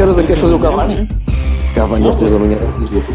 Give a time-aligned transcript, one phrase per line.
[0.00, 1.06] Que horas é que queres fazer o Cavani?
[1.74, 2.56] Cavani às 3 da manhã.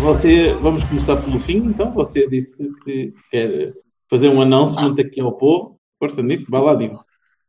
[0.03, 1.91] Você, vamos começar pelo fim, então.
[1.93, 3.73] Você disse que quer
[4.07, 5.79] fazer um announcement aqui ao povo.
[5.97, 6.99] Força nisso, vai lá, digo.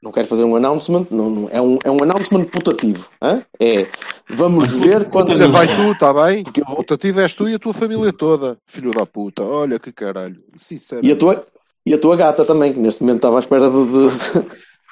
[0.03, 3.11] Não quero fazer um announcement, não, não- é, um, é um announcement putativo.
[3.21, 3.43] hã?
[3.61, 3.87] É,
[4.31, 5.37] vamos ver quando...
[5.37, 6.43] Você vai tu, está bem?
[6.43, 8.57] Porque eu vou- O tativo és tu e a tua família toda.
[8.67, 10.37] Filho da puta, olha que caralho.
[10.57, 11.05] Sincero.
[11.05, 11.45] E a tua,
[11.84, 14.41] e a tua gata também, que neste momento estava à espera de, de-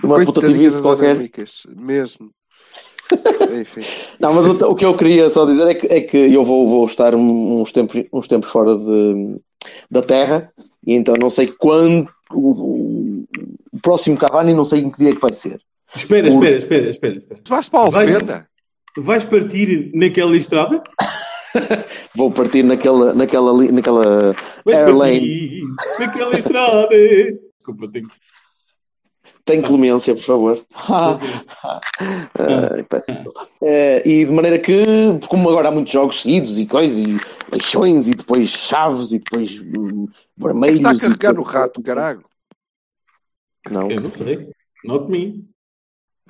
[0.01, 1.17] de uma putativice qualquer.
[1.75, 2.31] Mesmo.
[3.61, 3.81] Enfim.
[4.21, 6.69] Não, mas o, o que eu queria só dizer é que, é que eu vou,
[6.69, 9.41] vou estar uns tempos, uns tempos fora de,
[9.91, 10.53] da Terra
[10.87, 13.25] e então não sei quando o,
[13.85, 15.61] próximo Cavani, não sei em que dia é que vai ser.
[15.95, 17.17] Espera, Por- espera, espera, espera.
[17.19, 17.41] espera.
[17.49, 18.15] Vais para a Vai.
[18.15, 18.49] Alfena?
[18.97, 20.83] Vais partir naquela estrada?
[22.17, 25.21] Vou partir naquela, naquela, naquela Vais airlane.
[25.21, 26.89] partir naquela estrada.
[26.89, 28.15] Desculpa, tenho que...
[29.45, 30.65] Tem clemência, por favor.
[33.63, 34.85] Eh, e de maneira que,
[35.29, 37.19] como agora há muitos jogos seguidos e coisas, e
[37.51, 40.81] leixões, e depois chaves, e depois hum, vermelhos.
[40.81, 42.25] Está a e carregar no rato, caralho.
[43.71, 44.51] Não, Eu não sei.
[44.85, 45.49] Not me.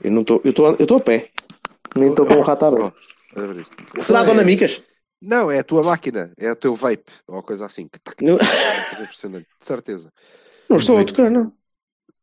[0.03, 1.31] eu não estou, eu estou eu estou a pé.
[1.97, 2.95] Nem estou com o rato aberto.
[3.99, 4.83] Será é- Dona Micas?
[5.21, 6.33] Não, é a tua máquina.
[6.39, 7.11] É o teu vape.
[7.27, 7.89] Ou coisa assim.
[7.89, 8.37] Que tac, Não,
[9.01, 9.47] impressionante.
[9.61, 10.12] De certeza.
[10.69, 11.53] não estou a tocar, não.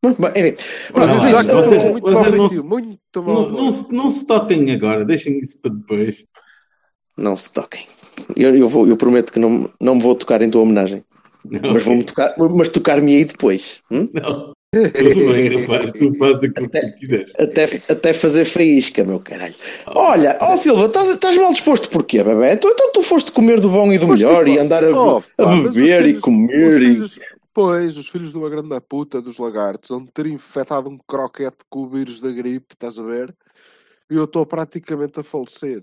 [0.03, 0.63] Bom, bem, enfim,
[0.94, 3.49] Pronto, mas, que vocês- vocês muito vocês mal não se- muito mal.
[3.49, 6.23] Não, não, se, não se toquem agora, deixem isso para depois.
[7.17, 7.85] não se toquem.
[8.35, 11.03] Eu, eu, vou, eu prometo que não, não me vou tocar em tua homenagem.
[11.45, 13.81] Não, Mas vou-me tocar, mas tocar-me aí depois.
[13.92, 14.08] hum?
[14.14, 14.53] Não.
[14.73, 15.92] Tudo bem, rapaz.
[15.92, 17.31] Tu fazes aquilo que tu quiseres.
[17.37, 19.55] Até, até fazer faísca, meu caralho.
[19.87, 22.53] Olha, ó Silva, estás, estás mal disposto porquê, bebê?
[22.53, 25.21] Então, então tu foste comer do bom e do melhor e andar a, oh, a
[25.43, 27.20] pá, os beber e filhos- comer os e...
[27.54, 31.82] Pois, os filhos de uma grande puta dos lagartos vão ter infectado um croquete com
[31.82, 33.36] o vírus da gripe, estás a ver?
[34.10, 35.82] E eu estou praticamente a falecer.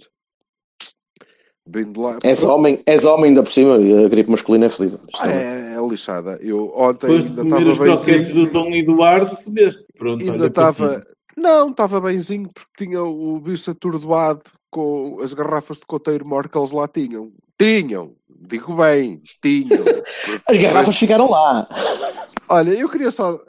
[1.67, 2.19] Bem de lá.
[2.25, 4.99] És homem, és homem ainda por cima, e a gripe masculina é fodida.
[5.21, 6.39] Ah, é- é, é lixada.
[6.41, 9.85] Eu ontem Depois de ainda comer os estava croquetes do Dom Eduardo, fodeste.
[9.99, 10.89] Pronto, Ainda estava.
[11.03, 11.07] cima.
[11.37, 14.41] Não, estava benzinho porque tinha o bicho atordoado
[14.71, 17.33] com as garrafas de coteiro mor que eles lá tinham.
[17.59, 19.79] Tinham, digo bem, tinham.
[20.49, 21.69] As garrafas ficaram lá.
[22.49, 23.41] Olha, eu queria só.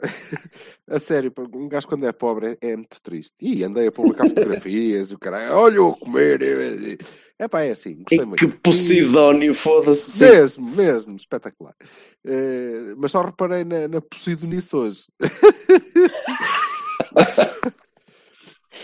[0.90, 3.34] A sério, um gajo quando é pobre é, é muito triste.
[3.40, 6.98] E andei a publicar fotografias e o caralho, olha eu a comer.
[7.38, 8.48] É pá, é assim, E gostei muito.
[8.48, 10.24] que Posidónio, foda-se.
[10.24, 11.76] Mesmo, mesmo, espetacular.
[12.26, 15.06] Eh, mas só reparei na, na Posidonice hoje.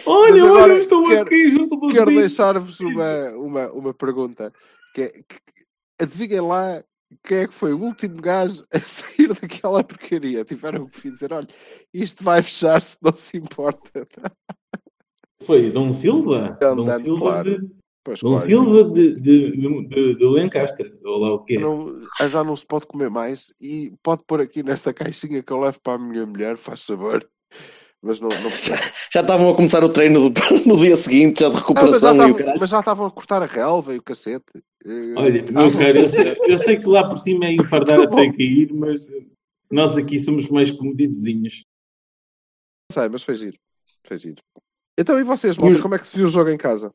[0.04, 4.52] Olha, olha, agora eu estou quero- aqui junto dos Quero deixar-vos uma, uma, uma pergunta.
[4.94, 5.24] Que é, que-
[6.00, 6.82] adivinhem lá
[7.24, 10.44] quem é que foi o último gajo a sair daquela porcaria.
[10.44, 11.48] Tiveram que dizer, olha,
[11.94, 14.06] isto vai fechar se não se importa.
[15.44, 16.56] Foi Dom Silva?
[16.60, 17.60] Dom- Dom Silva claro.
[17.60, 17.70] de,
[18.02, 18.40] Pois, Dom.
[18.40, 20.96] Silva de, de, de, de, Lancaster.
[21.04, 21.58] Ou lá o quê?
[21.58, 25.60] Não, já não se pode comer mais e pode pôr aqui nesta caixinha que eu
[25.60, 27.28] levo para a minha mulher, faz sabor.
[28.02, 28.50] Mas não, não.
[29.12, 32.10] Já estavam a começar o treino do- no dia seguinte, já de Ah, já recuperação
[32.10, 32.60] e o estavam, caralho.
[32.60, 34.44] mas já estavam a cortar a relva e o cacete.
[34.84, 36.02] Eh, Olha, ah, meu não sei.
[36.02, 39.08] eu, sei- eu sei que lá por cima é enfardar até cair, mas
[39.70, 41.64] nós aqui somos mais comedidozinhos.
[42.90, 43.58] Não sei, mas foi giro.
[44.06, 44.36] Foi giro.
[44.98, 46.92] Então, e vocês, os- como é que se viu o jogo em casa?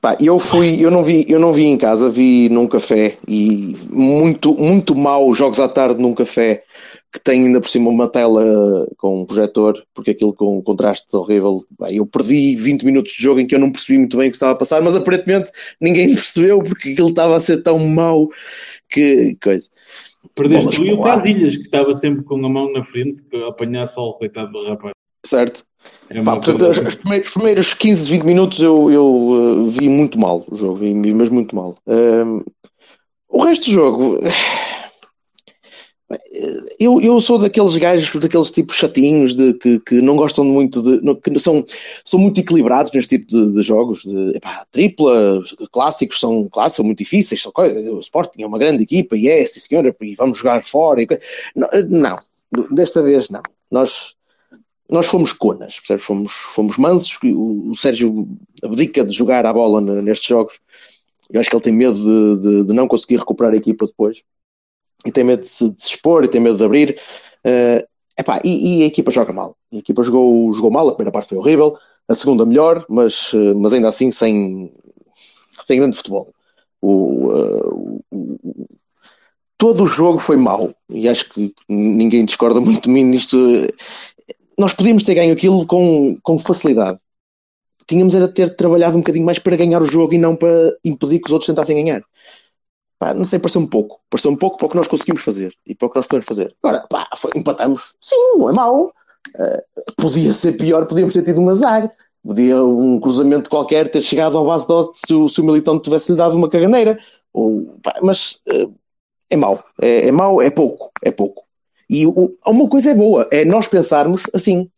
[0.00, 3.76] Pá, eu fui, eu não vi, eu não vi em casa, vi num café e
[3.90, 6.64] muito, muito mal jogos à tarde num café
[7.12, 8.44] que tem ainda por cima uma tela
[8.96, 11.64] com um projetor, porque aquilo com um contraste horrível.
[11.76, 14.30] Pá, eu perdi 20 minutos de jogo em que eu não percebi muito bem o
[14.30, 15.50] que estava a passar, mas aparentemente
[15.80, 18.28] ninguém percebeu porque aquilo estava a ser tão mau
[18.88, 19.68] que coisa.
[20.34, 21.02] Perdeste tu e o.
[21.02, 24.64] Casilhas, que estava sempre com a mão na frente, que a apanhar sol, coitado do
[24.64, 24.92] rapaz.
[25.24, 25.64] Certo?
[26.08, 29.88] É Pá, portanto, os, os primeiros, os primeiros 15, 20 minutos eu, eu uh, vi
[29.88, 31.74] muito mal o jogo, vi, vi mesmo muito mal.
[31.86, 32.42] Um,
[33.28, 34.18] o resto do jogo,
[36.78, 41.14] eu, eu sou daqueles gajos, daqueles tipos chatinhos de, que, que não gostam muito de.
[41.16, 41.64] que são,
[42.04, 44.02] são muito equilibrados neste tipo de, de jogos.
[44.02, 45.40] De, epá, tripla,
[45.70, 47.42] clássicos são, clássicos, são muito difíceis.
[47.42, 51.00] São, o Sporting é uma grande equipa e é, sim senhora, e vamos jogar fora.
[51.00, 51.06] E,
[51.54, 52.16] não, não,
[52.72, 53.42] desta vez não.
[53.70, 54.16] Nós,
[54.90, 56.04] nós fomos conas, percebes?
[56.04, 57.18] Fomos, fomos mansos.
[57.22, 58.28] O, o Sérgio
[58.64, 60.58] abdica de jogar a bola nestes jogos.
[61.30, 64.24] Eu acho que ele tem medo de, de, de, não conseguir recuperar a equipa depois.
[65.04, 67.00] E tem medo de se, de se expor, e tem medo de abrir.
[67.46, 67.86] Uh,
[68.18, 69.56] epá, e, e, a equipa joga mal.
[69.72, 71.76] A equipa jogou, jogou mal, a primeira parte foi horrível,
[72.08, 74.70] a segunda melhor, mas, uh, mas ainda assim sem,
[75.62, 76.32] sem grande futebol.
[76.82, 78.68] O, uh, o,
[79.60, 83.36] todo o jogo foi mau e acho que ninguém discorda muito de mim nisto.
[84.58, 86.98] Nós podíamos ter ganho aquilo com, com facilidade.
[87.86, 91.18] Tínhamos era ter trabalhado um bocadinho mais para ganhar o jogo e não para impedir
[91.18, 92.02] que os outros tentassem ganhar.
[93.00, 93.98] Pá, não sei, pareceu um pouco.
[94.10, 96.26] Pareceu um pouco para o que nós conseguimos fazer e para o que nós podemos
[96.26, 96.54] fazer.
[96.62, 97.94] Agora, pá, foi, empatamos.
[97.98, 98.92] Sim, não é mau.
[99.34, 101.90] Uh, podia ser pior, podíamos ter tido um azar.
[102.22, 106.12] Podia um cruzamento qualquer ter chegado ao base dose se o, se o militante tivesse
[106.12, 106.98] lhe dado uma caganeira.
[107.32, 108.70] Ou, pá, mas uh,
[109.30, 109.64] é mau.
[109.80, 110.90] É, é mau, é pouco.
[111.02, 111.42] É pouco.
[111.88, 114.70] E o, uma coisa é boa, é nós pensarmos assim.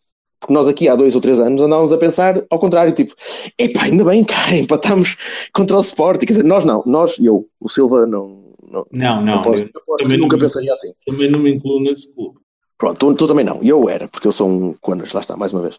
[0.42, 3.14] Porque nós aqui há dois ou três anos andávamos a pensar ao contrário, tipo,
[3.56, 5.16] epá, ainda bem, cara, empatamos
[5.54, 6.18] contra o Sport.
[6.18, 8.42] Quer dizer, nós não, nós, eu, o Silva não.
[8.68, 10.92] Não, não, não aposto, aposto também nunca pensaria assim.
[11.06, 12.40] Também não me incluo nesse clube.
[12.76, 13.62] Pronto, tu, tu, também não.
[13.62, 15.76] Eu era, porque eu sou um Conas, lá está, mais uma vez.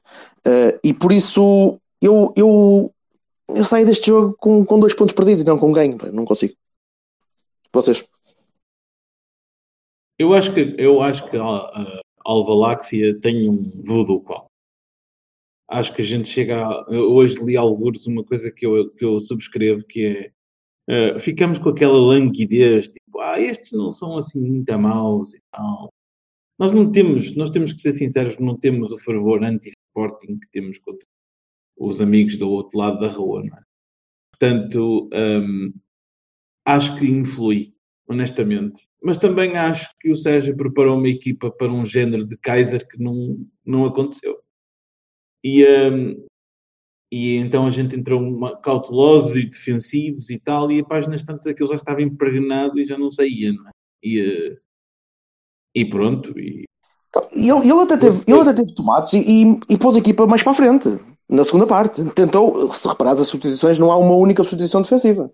[0.47, 2.93] Uh, e por isso eu, eu,
[3.49, 5.97] eu saio deste jogo com, com dois pontos perdidos e não com ganho.
[6.13, 6.53] Não consigo.
[7.73, 8.07] Vocês?
[10.17, 14.52] Eu acho que, eu acho que a, a Alvaláxia tem um voodoo qual.
[15.73, 19.19] Acho que a gente chega a, hoje li alguns uma coisa que eu, que eu
[19.19, 20.31] subscrevo que
[20.87, 25.41] é uh, ficamos com aquela languidez tipo, ah, estes não são assim muito maus e
[25.51, 25.89] tal.
[26.59, 30.77] Nós não temos, nós temos que ser sinceros, não temos o fervor anti-sporting que temos
[30.79, 31.05] contra
[31.77, 33.61] os amigos do outro lado da rua, não é?
[34.31, 35.73] Portanto, um,
[36.65, 37.73] acho que influi
[38.07, 38.87] honestamente.
[39.01, 43.01] Mas também acho que o Sérgio preparou uma equipa para um género de Kaiser que
[43.01, 44.42] não, não aconteceu.
[45.43, 46.25] E, um,
[47.11, 51.45] e então a gente entrou uma, cautelosos e defensivos e tal, e a páginas tantas
[51.47, 53.71] aquilo já estava impregnado e já não saía, não é?
[54.01, 54.57] E, uh,
[55.75, 56.37] e pronto.
[56.39, 56.63] E...
[57.31, 60.41] Ele, ele, até teve, ele até teve tomates e, e, e pôs a equipa mais
[60.41, 60.97] para a frente,
[61.29, 62.03] na segunda parte.
[62.11, 65.31] Tentou, se reparares as substituições, não há uma única substituição defensiva.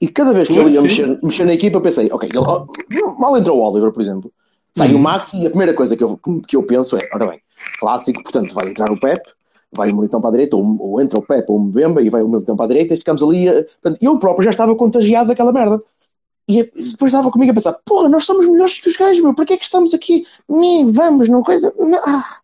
[0.00, 3.58] E cada vez que ele ia mexer, mexer na equipa, pensei, ok, ele, mal entrou
[3.58, 4.32] o Oliver, por exemplo,
[4.74, 5.02] sai o uhum.
[5.02, 6.18] Max e a primeira coisa que eu,
[6.48, 7.40] que eu penso é, ora bem,
[7.78, 9.20] clássico, portanto, vai entrar o Pep,
[9.72, 12.10] vai o Militão para a direita, ou, ou entra o Pep ou o Mbemba e
[12.10, 13.46] vai o Militão para a direita e ficamos ali.
[14.00, 15.82] Eu próprio já estava contagiado daquela merda.
[16.48, 19.44] E depois estava comigo a pensar, porra, nós somos melhores que os gajos, meu, para
[19.44, 20.26] que é que estamos aqui?
[20.48, 21.72] Nem vamos, não coisa.
[21.78, 22.00] Não.
[22.04, 22.38] Ah.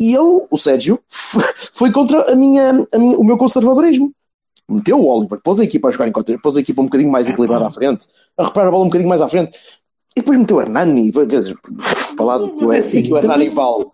[0.00, 4.12] E ele, o Sérgio, foi contra a minha, a minha, o meu conservadorismo
[4.68, 7.10] meteu o Oliver, pôs a equipa a jogar em contra, pôs a equipa um bocadinho
[7.10, 9.52] mais equilibrada à frente, a reparar a bola um bocadinho mais à frente,
[10.16, 11.56] e depois meteu o Hernani, quer dizer,
[12.16, 13.86] para lá do que, que o Hernani vale.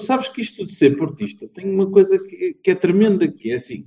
[0.00, 3.56] Sabes que isto de ser portista tem uma coisa que, que é tremenda, que é
[3.56, 3.86] assim,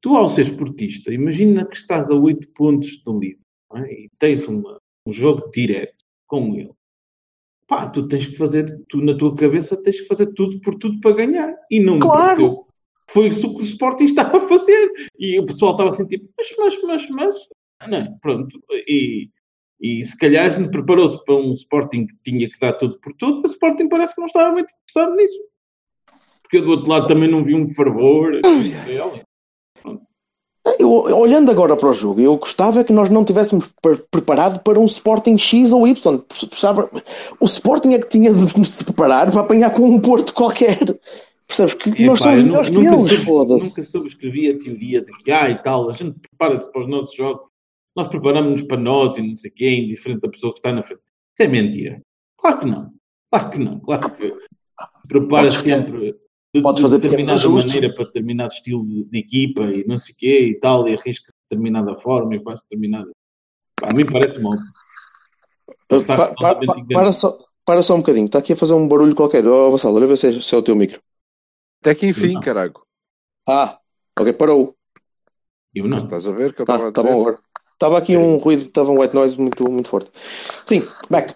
[0.00, 3.38] tu ao ser portista, imagina que estás a 8 pontos do líder
[3.74, 3.92] é?
[3.92, 6.72] e tens uma, um jogo direto com ele.
[7.66, 11.00] Pá, tu tens que fazer, tu na tua cabeça tens que fazer tudo por tudo
[11.00, 11.54] para ganhar.
[11.70, 12.66] E não claro.
[13.08, 14.90] Foi isso que o Sporting estava a fazer.
[15.18, 17.36] E o pessoal estava assim, tipo, mas, mas, mas, mas.
[17.88, 18.62] Não, pronto.
[18.86, 19.30] E,
[19.82, 23.12] e se calhar a gente preparou-se para um Sporting que tinha que dar tudo por
[23.14, 25.38] tudo, mas o Sporting parece que não estava muito interessado nisso.
[26.42, 28.40] Porque eu do outro lado também não vi um fervor.
[30.78, 33.74] Eu, olhando agora para o jogo, eu gostava que nós não tivéssemos
[34.08, 36.18] preparado para um Sporting X ou Y.
[36.18, 36.88] Precisava,
[37.40, 40.78] o Sporting é que tinha de se preparar para apanhar com um Porto qualquer.
[41.48, 43.80] Percebes que é, nós pá, somos melhores que eles, foda-se.
[43.80, 47.16] Nunca subscrevi a teoria de que, ah, e tal, a gente prepara-se para os nossos
[47.16, 47.51] jogos,
[47.94, 51.00] nós preparamos-nos para nós e não sei quem, diferente da pessoa que está na frente.
[51.00, 52.02] Isso é mentira.
[52.36, 52.92] Claro que não.
[53.30, 53.80] Claro que não.
[53.80, 54.32] Claro que
[55.08, 56.14] prepara sempre
[56.54, 60.14] de, Podes fazer de determinada maneira para determinado estilo de, de, equipa e não sei
[60.14, 63.10] o quê e tal, e arrisca de determinada forma e faz determinada.
[63.82, 64.52] A mim parece mal.
[65.90, 68.86] Uh, pa, pa, pa, para, só, para só um bocadinho, está aqui a fazer um
[68.86, 69.46] barulho qualquer.
[69.46, 71.00] Ó, oh, Vassal, olha ver se é, se é o teu micro.
[71.80, 72.86] Até que enfim, carago.
[73.48, 73.78] Ah,
[74.18, 74.76] ok, parou.
[75.74, 75.96] Eu não.
[75.96, 77.38] estás a ver que eu estava ah, a tá bom agora.
[77.82, 80.08] Estava aqui um ruído, estava um white noise muito, muito forte.
[80.14, 81.34] Sim, back.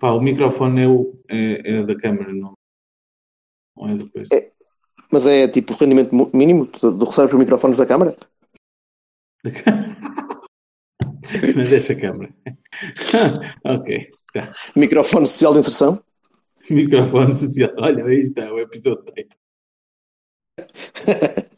[0.00, 2.54] Pá, o microfone é, o, é, é da câmera, não,
[3.76, 4.26] não é do coisa.
[4.34, 4.50] É,
[5.12, 6.66] mas é tipo o rendimento mínimo?
[6.66, 8.16] Tu recebes os microfones da câmara?
[11.54, 12.34] mas essa câmara.
[13.62, 14.50] ok, tá.
[14.74, 16.02] Microfone social de inserção?
[16.68, 17.70] Microfone social.
[17.78, 19.36] Olha, aí está o episódio 8.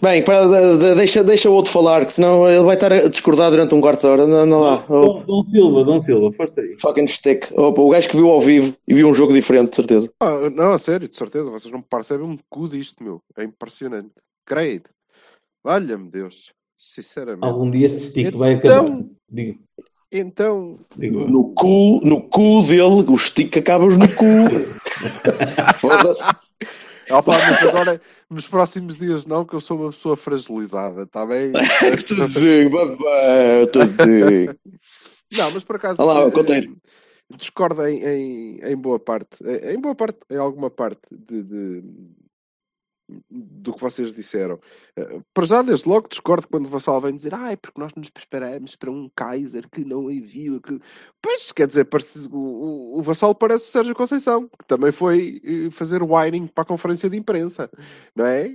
[0.00, 3.08] Bem, para, de- de- deixa, deixa o outro falar, que senão ele vai estar a
[3.08, 4.26] discordar durante um quarto de hora.
[4.28, 4.84] Não, não lá.
[4.88, 6.76] Oh, Dom, Dom Silva, Dom Silva, força aí.
[6.80, 7.48] fucking stick.
[7.52, 10.08] Opa, o gajo que viu ao vivo e viu um jogo diferente, de certeza.
[10.20, 13.20] Ah, não, a sério, de certeza, vocês não percebem um cu disto, meu.
[13.36, 14.10] É impressionante.
[14.46, 14.82] Creio.
[15.64, 16.52] Valha-me Deus.
[16.78, 17.44] Sinceramente.
[17.44, 19.04] Algum dia este stick vai Então- acabar.
[19.30, 19.58] Digo,
[20.12, 21.22] Então, digo.
[21.22, 21.28] eu.
[21.28, 24.24] No cu, no cu dele, o stick acabas no cu.
[25.80, 26.22] Foda-se.
[27.10, 31.52] opa, mas agora, nos próximos dias não, que eu sou uma pessoa fragilizada, está bem?
[32.06, 34.56] Tudinho, babá, tudinho.
[35.36, 36.76] Não, mas por acaso Olha lá, eh, conteiro.
[37.36, 41.84] discordo em, em, em boa parte, em boa parte, em alguma parte de, de-
[43.30, 44.58] do que vocês disseram.
[44.96, 48.10] Eh, Para já, desde logo, discordo quando o Vassal vem dizer ai, porque nós nos
[48.10, 50.60] preparamos para um Kaiser que não enviou.
[50.60, 50.78] Que...
[51.22, 55.70] Pois, quer dizer, parece- o, o, Vassal parece o Sérgio Conceição, que também foi eh,
[55.70, 57.70] fazer whining para a conferência de imprensa,
[58.14, 58.54] não é?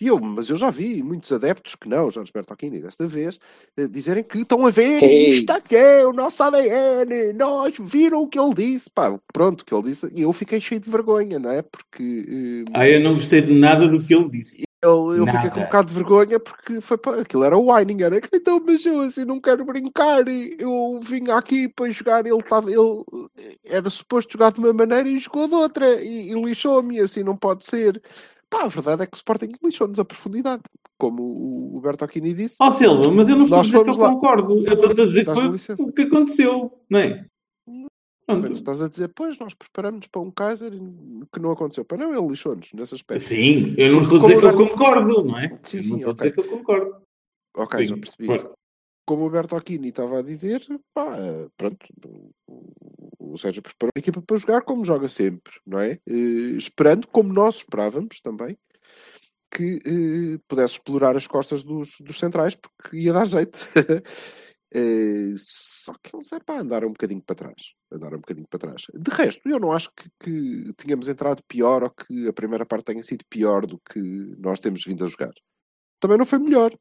[0.00, 3.38] E eu, mas eu já vi muitos adeptos que não, Jorge Bertolini, desta vez,
[3.76, 5.38] eh, dizerem que estão a ver, Ei.
[5.38, 9.64] isto aqui é o nosso ADN, nós viram o que ele disse, pá, pronto, o
[9.64, 11.62] que ele disse, e eu fiquei cheio de vergonha, não é?
[11.62, 14.62] Porque eh, Ah, eu não gostei de nada do que ele disse.
[14.82, 15.64] ele, eu fiquei com um Nada.
[15.66, 19.24] bocado de vergonha porque foi para aquilo era o whining, era então, mas eu assim
[19.24, 23.04] não quero brincar, e eu vim aqui para jogar, ele estava, ele
[23.64, 27.36] era suposto jogar de uma maneira e jogou de outra, e, e lixou-me, assim não
[27.36, 28.00] pode ser.
[28.50, 30.62] Pá, a verdade é que o Sporting lixou-nos a profundidade,
[30.96, 32.56] como o, o Bertocchini disse.
[32.60, 34.10] Ó Silva, mas eu não estou a dizer que eu lá.
[34.10, 34.64] concordo.
[34.66, 37.26] Eu estou a dizer que foi o que aconteceu, não é?
[38.30, 38.56] Mas Pronto.
[38.56, 40.70] estás a dizer, pois nós preparamos para um Kaiser
[41.32, 41.82] que não aconteceu.
[41.84, 43.24] Para não, ele lixou-nos nesse aspecto.
[43.24, 45.58] Sim, eu não estou a dizer que eu concordo, não é?
[45.62, 47.02] Sim, Eu sim, não estou a dizer que eu concordo.
[47.56, 48.26] Ok, já Sim, percebi.
[48.26, 48.54] força.
[49.06, 51.86] como o Bertocchini estava a dizer, pá, eh, pronto,
[52.46, 55.92] o- o Sérgio preparou a equipa para jogar como joga sempre, não é?
[56.06, 58.58] Eh, esperando, como nós esperávamos também,
[59.50, 63.58] que eh, pudesse explorar as costas dos, dos centrais, porque ia dar jeito.
[64.74, 67.74] Eh, só que eles é pá, andaram um bocadinho para trás.
[67.90, 68.82] Andaram um bocadinho para trás.
[68.94, 72.86] De resto, eu não acho que, que tínhamos entrado pior ou que a primeira parte
[72.86, 74.00] tenha sido pior do que
[74.38, 75.32] nós temos vindo a jogar.
[76.00, 76.72] Também não foi melhor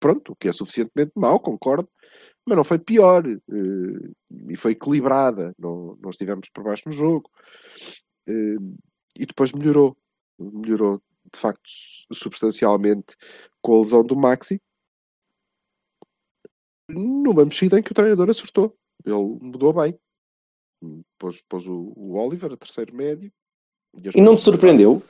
[0.00, 1.88] pronto, o que é suficientemente mau, concordo,
[2.46, 4.10] mas não foi pior eh,
[4.50, 7.30] e foi equilibrada, não, não estivemos por baixo no jogo
[8.28, 8.56] Eh,
[9.18, 9.96] e depois melhorou,
[10.38, 11.00] melhorou
[11.32, 11.62] de facto
[12.12, 13.16] substancialmente
[13.62, 14.60] com a lesão do Maxi
[16.88, 19.98] numa mexida em que o treinador acertou, ele mudou bem,
[21.18, 23.32] pôs, pôs o, o Oliver a terceiro médio
[24.08, 25.02] as E não te surpreendeu?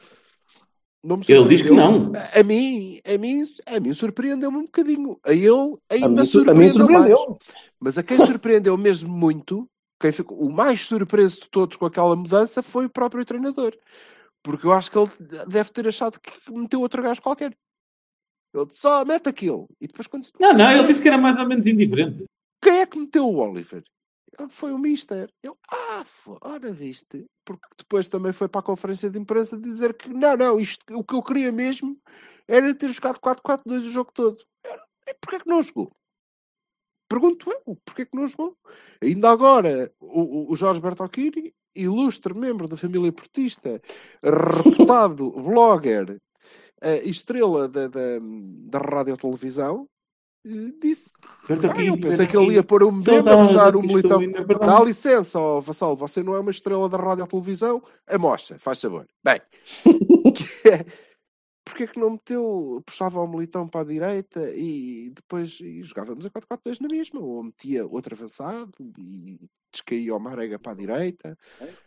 [1.02, 2.10] não me Ele diz que surpreendeu.
[2.12, 2.12] não.
[2.34, 5.18] A mim, a mim, a mim surpreendeu-me um bocadinho.
[5.24, 7.16] A ele ainda A mim, sur- a mim surpreendeu.
[7.18, 7.28] surpreendeu.
[7.28, 7.70] mais.
[7.78, 9.68] Mas a quem surpreendeu mesmo muito,
[10.00, 13.76] quem ficou o mais surpreso de todos com aquela mudança foi o próprio treinador.
[14.42, 15.10] Porque eu acho que ele
[15.48, 17.56] deve ter achado que meteu outro gajo qualquer.
[18.56, 19.68] Ele só mete aquilo.
[19.80, 22.24] E depois quando Não, não, ele disse que era mais ou menos indiferente.
[22.62, 23.82] quem é que meteu o Oliver?
[24.38, 25.30] Ele Foi o Mister.
[25.42, 26.04] Eu, ah,
[26.42, 27.24] ora viste.
[27.44, 31.02] Porque depois também foi para a conferência de imprensa dizer que não, não, isto, o
[31.04, 31.96] que eu queria mesmo
[32.48, 34.38] era ter jogado 4-4-2 o jogo todo.
[35.06, 35.90] E porquê que não jogou?
[37.08, 38.56] Pergunto eu, porquê que não jogou?
[39.00, 43.80] Ainda agora, o, o- o Jorge Bertocchini, ilustre membro da família portista,
[44.22, 46.18] reputado blogger,
[46.86, 49.88] eh, estrela da, da, da rádio televisão,
[50.46, 51.16] eh, disse
[51.48, 54.20] ah, eu pensei que ele ia pôr o Mbemba a puxar o militão.
[54.60, 57.82] Dá licença, ó Vassal, você não é uma estrela da rádio ou televisão?
[58.06, 59.04] A mocha, faz favor.
[59.24, 59.40] Bem,
[60.62, 60.86] que é,
[61.64, 66.24] porque é que não meteu, puxava o militão para a direita e depois e jogávamos
[66.24, 69.40] a 4-4-2 na mesma, ou metia outro avançado e
[69.72, 71.36] descaía o Marega para a direita.
[71.58, 71.85] Pronto,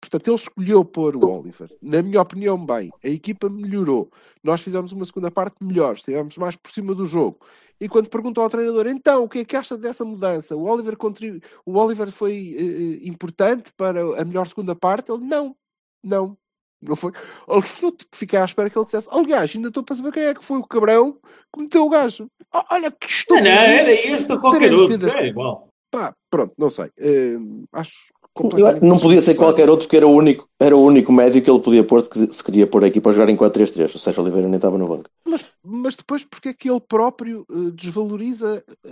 [0.00, 1.70] Portanto, ele escolheu pôr o Oliver.
[1.82, 4.10] Na minha opinião, bem, a equipa melhorou.
[4.42, 7.38] Nós fizemos uma segunda parte melhor, estivemos mais por cima do jogo.
[7.80, 10.56] E quando perguntou ao treinador, então, o que é que acha dessa mudança?
[10.56, 11.40] O Oliver, contribu...
[11.66, 15.12] o Oliver foi eh, importante para a melhor segunda parte?
[15.12, 15.54] Ele, não,
[16.02, 16.38] não,
[16.80, 17.12] não foi.
[17.46, 20.22] O que eu fiquei à espera que ele dissesse, aliás, ainda estou para saber quem
[20.22, 21.18] é que foi o cabrão
[21.52, 22.30] que meteu o gajo.
[22.70, 23.44] Olha que Não, estúpido.
[23.44, 25.18] não, era este ou qualquer outro.
[25.18, 25.68] É igual.
[25.90, 26.90] Pá, pronto, não sei.
[26.98, 27.36] Eh,
[27.72, 28.12] acho
[28.56, 31.50] Eu- não podia ser qualquer outro, porque era o único, era o único médio que
[31.50, 33.94] ele podia pôr se se queria pôr a equipa a jogar em 4-3-3.
[33.94, 35.04] O Sérgio Oliveira nem estava no banco.
[35.26, 38.88] Mas, mas depois, porque é que ele próprio eh, desvaloriza eh,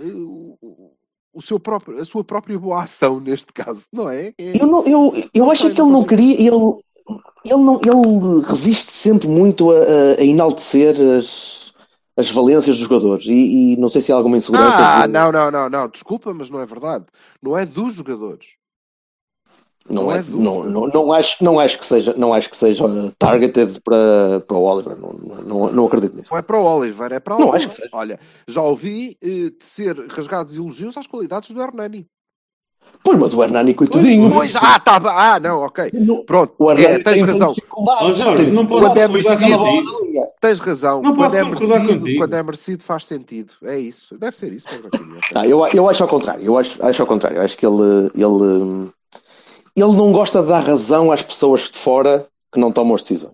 [1.33, 4.33] o, seu próprio, a sua própria boa ação neste caso, não é?
[4.37, 6.33] É- Eu, não, eu, eu Não acho sei, que ele não queria.
[6.39, 6.71] Ele,
[7.45, 9.75] ele, não, ele resiste sempre muito a,
[10.19, 11.73] a- enaltecer as,
[12.17, 13.25] as valências dos jogadores.
[13.27, 14.77] E, e não sei se há alguma insegurança.
[14.81, 17.05] Ah, de- não, não, não, não, desculpa, mas não é verdade.
[17.41, 18.55] Não é dos jogadores.
[19.87, 20.43] Não, Não é, é dúvida.
[20.43, 22.83] não, não, não, acho, não, acho que seja, não acho que seja
[23.19, 24.97] targeted para, para o Oliver.
[24.99, 25.13] Não,
[25.43, 26.31] não, não acredito nisso.
[26.31, 27.57] Não é para o Oliver, é para o Não, Oliver.
[27.57, 27.89] acho que seja.
[27.93, 32.07] Olha, já ouvi eh, ser rasgados elogios às qualidades do Hernani.
[33.03, 34.31] Pois, mas o Hernani, coitadinho.
[34.31, 35.91] Pois, ah, tá, ah, não, ok.
[35.93, 37.53] Não- Pronto, O é, Hernani tens tem, razão.
[38.13, 40.27] Jorge, tem não Quando é merecido.
[40.41, 41.01] Tens razão.
[41.03, 43.53] Não quando é merecido, quando é merecido faz sentido.
[43.63, 44.17] É isso.
[44.17, 44.65] Deve ser isso.
[44.83, 44.99] Ok.
[45.35, 46.43] Ah, eu, eu acho ao contrário.
[46.43, 47.37] Eu acho, acho ao contrário.
[47.37, 48.89] Eu acho que ele, ele,
[49.75, 53.33] ele não gosta de dar razão às pessoas de fora que não tomam as decisões.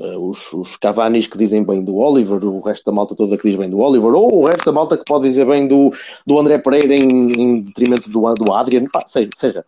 [0.00, 3.48] Eh, Os, os Cavanis que dizem bem do Oliver, o resto da malta toda que
[3.48, 5.90] diz bem do Oliver, ou o resto da malta que pode dizer bem do,
[6.26, 9.30] do André Pereira em, em detrimento do, do Adrian, pá, seja.
[9.34, 9.64] seja.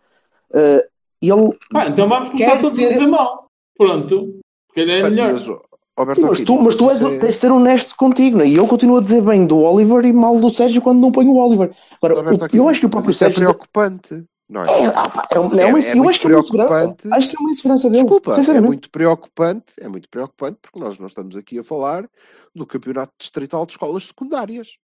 [0.53, 0.87] Eh,
[1.21, 3.45] ele, Pá, então vamos começar todos ser- a dizer mal.
[3.77, 4.35] Pronto.
[4.69, 5.33] Se calhar é melhor.
[5.33, 8.47] Mas, Sim, mas, tu, mas tu és, é- tens de ser honesto contigo, né?
[8.47, 11.31] e eu continuo a dizer bem do Oliver e mal do Sérgio quando não ponho
[11.31, 11.71] o Oliver.
[12.01, 13.39] Agora, o- eu acho que o mas próprio é Sérgio.
[13.41, 14.23] preocupante.
[14.51, 14.65] Não é?
[14.65, 16.51] É, ah, é, um- é É- uma, é eu muito acho que é uma insegurança.
[16.51, 17.13] preocupante.
[17.13, 18.03] Acho que é uma insegurança dele.
[18.03, 22.09] Desculpa, é muito preocupante, é muito preocupante porque nós não estamos aqui a falar
[22.53, 24.75] do campeonato distrital de escolas secundárias.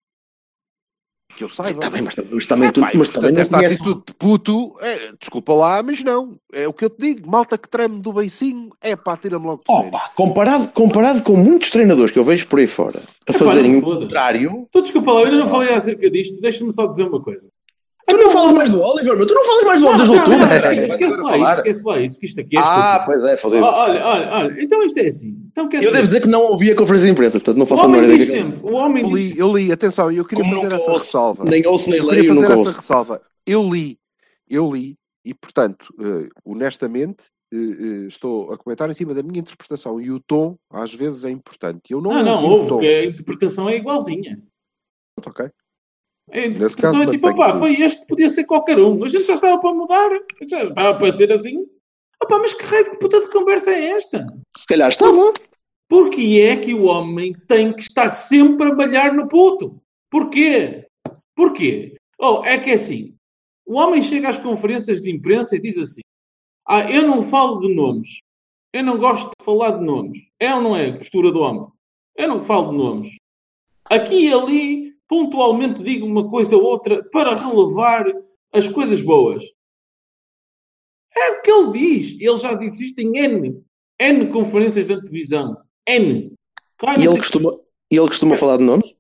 [1.36, 1.82] Que eu saiba.
[1.82, 4.14] Tá bem, mas, mas também, tu, Epá, e, mas portanto, também não esta atitude de
[4.14, 6.40] puto, é, desculpa lá, mas não.
[6.54, 9.64] É o que eu te digo, malta que treme do beicinho, é pá, tira-me logo
[9.68, 9.72] de.
[9.72, 13.76] Opa, comparado, comparado com muitos treinadores que eu vejo por aí fora a Epá, fazerem
[13.76, 16.40] o contrário, Então, desculpa lá, eu ainda não falei acerca disto.
[16.40, 17.50] Deixa-me só dizer uma coisa.
[18.08, 20.16] Tu não falas mais do Oliver, mas tu não falas mais do Não, Oliver não,
[20.16, 20.40] desde outubro.
[20.40, 21.58] não, caralho, vais Esquece lá isso, falar.
[21.58, 23.36] esquece lá isso, que isto aqui é Ah, pois é.
[23.44, 25.38] Ó, Olha, olha, olha, então isto é assim.
[25.52, 27.86] Então, quer Eu devo dizer, que não ouvi a conferência de imprensa, portanto não faço
[27.86, 30.74] a menor ideia o homem Eu diz li, eu li, atenção, eu queria Como fazer
[30.76, 31.44] essa ouço, ressalva.
[31.46, 32.76] Nem ouço nem Eu queria leio, fazer essa ouço.
[32.76, 33.22] ressalva.
[33.46, 33.98] Eu li,
[34.50, 34.96] eu li,
[35.26, 40.12] e portanto, eh, honestamente, eh, eh, estou a comentar em cima da minha interpretação e
[40.12, 41.92] o tom, às vezes, é importante.
[41.92, 42.76] Eu não, Não, não, ouvi o houve, tom.
[42.76, 44.40] porque a interpretação é igualzinha.
[45.26, 45.50] Ok.
[46.31, 49.03] A Nesse interpretação caso, é tipo, opá, foi este, podia ser qualquer um.
[49.03, 50.10] A gente já estava para mudar,
[50.48, 51.65] já estava para ser assim.
[52.22, 54.25] Opá, mas que raio de puta de conversa é esta?
[54.55, 55.34] Se calhar estava.
[55.88, 59.81] Porque é que o homem tem que estar sempre a malhar no puto?
[60.12, 60.86] Porquê?
[61.34, 61.96] Porquê?
[62.19, 63.15] Oh, é que é assim.
[63.65, 66.01] O homem chega às conferências de imprensa e diz assim:
[66.67, 68.19] Ah, eu não falo de nomes.
[68.74, 70.19] Eu não gosto de falar de nomes.
[70.39, 71.67] É ou não é a postura do homem?
[72.16, 73.16] Eu não falo de nomes.
[73.90, 78.05] Aqui e ali, pontualmente digo uma coisa ou outra para relevar
[78.53, 79.43] as coisas boas.
[81.15, 82.22] É o que ele diz.
[82.22, 83.63] Ele já disse isto em N.
[84.00, 85.57] N conferências da televisão.
[85.87, 86.33] N.
[86.77, 87.51] Claro, E ele costuma,
[87.91, 88.96] e ele costuma falar de nomes?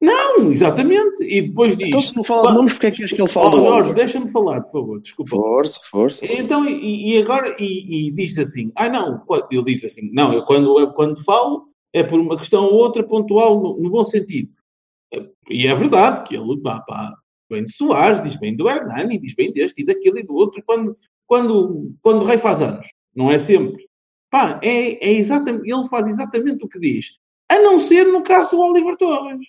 [0.00, 1.22] Não, exatamente.
[1.22, 1.88] E depois diz.
[1.88, 3.62] Então se não fala de nomes, porque é que és que ele fala Oh, do
[3.62, 5.00] Jorge, deixa-me falar, por favor.
[5.00, 5.30] Desculpa.
[5.30, 6.26] Força, força.
[6.26, 10.44] Então, e, e agora, e, e diz assim, ah não, ele diz assim, não, eu
[10.44, 14.50] quando, eu quando falo é por uma questão ou outra pontual, no, no bom sentido.
[15.48, 17.14] E é verdade que ele, pá, pá,
[17.48, 20.62] bem de Soares, diz bem do Hernani, diz bem deste e daquele e do outro,
[20.64, 20.96] quando,
[21.26, 22.86] quando, quando o rei faz anos.
[23.14, 23.88] Não é sempre.
[24.30, 27.18] Pá, é, é exatamente, ele faz exatamente o que diz.
[27.48, 29.48] A não ser no caso do Oliver Torres.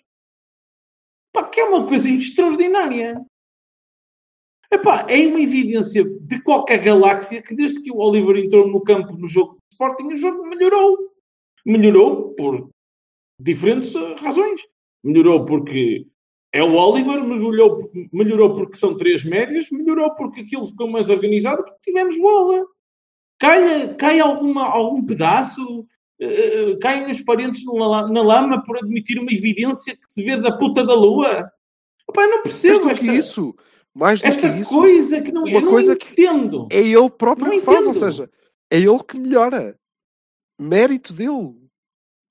[1.32, 3.24] Pá, que é uma coisa extraordinária.
[4.74, 9.14] Epá, é uma evidência de qualquer galáxia que desde que o Oliver entrou no campo
[9.14, 10.98] no jogo de Sporting, o jogo melhorou.
[11.66, 12.70] Melhorou por
[13.40, 14.62] diferentes eh, razões.
[15.04, 16.06] Melhorou porque
[16.54, 21.10] é o Oliver, melhorou, porque- melhorou porque são três médias, melhorou porque aquilo ficou mais
[21.10, 22.66] organizado, porque tivemos bola.
[23.40, 25.86] Cai, cai alguma, algum pedaço,
[26.20, 26.26] eh,
[26.74, 30.38] eh, caem os parentes na, la- na lama por admitir uma evidência que se vê
[30.38, 31.50] da puta da lua.
[32.08, 33.56] Eu não Mais percebo do que esta, isso,
[33.96, 36.68] mais do esta que isso, coisa que não, eu uma não coisa que- entendo.
[36.72, 38.00] é ele próprio Não que faz, ou entendo.
[38.00, 38.30] seja,
[38.70, 39.76] é ele que melhora.
[40.60, 41.61] Mérito dele.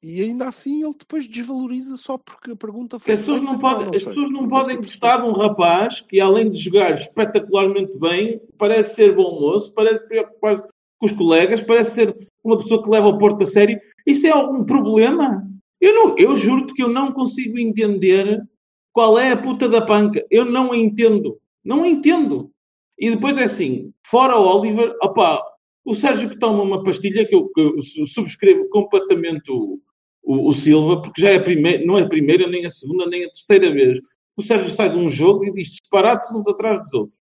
[0.03, 3.87] E ainda assim ele depois desvaloriza só porque a pergunta foi As pessoas não podem,
[3.87, 8.41] não as pessoas não podem gostar de um rapaz que, além de jogar espetacularmente bem,
[8.57, 10.63] parece ser bom moço, parece preocupar-se
[10.99, 13.79] com os colegas, parece ser uma pessoa que leva o Porto a sério.
[14.07, 15.47] Isso é algum problema?
[15.79, 18.43] Eu, não, eu juro-te que eu não consigo entender
[18.93, 20.25] qual é a puta da panca.
[20.31, 21.39] Eu não entendo.
[21.63, 22.51] Não entendo.
[22.99, 25.43] E depois é assim, fora o Oliver, opá,
[25.85, 29.79] o Sérgio que toma uma pastilha que eu, que eu su- subscrevo completamente o,
[30.23, 33.25] o, o Silva, porque já é primeira, não é a primeira, nem a segunda, nem
[33.25, 33.99] a terceira vez.
[34.37, 37.21] O Sérgio sai de um jogo e diz disparates uns atrás dos outros.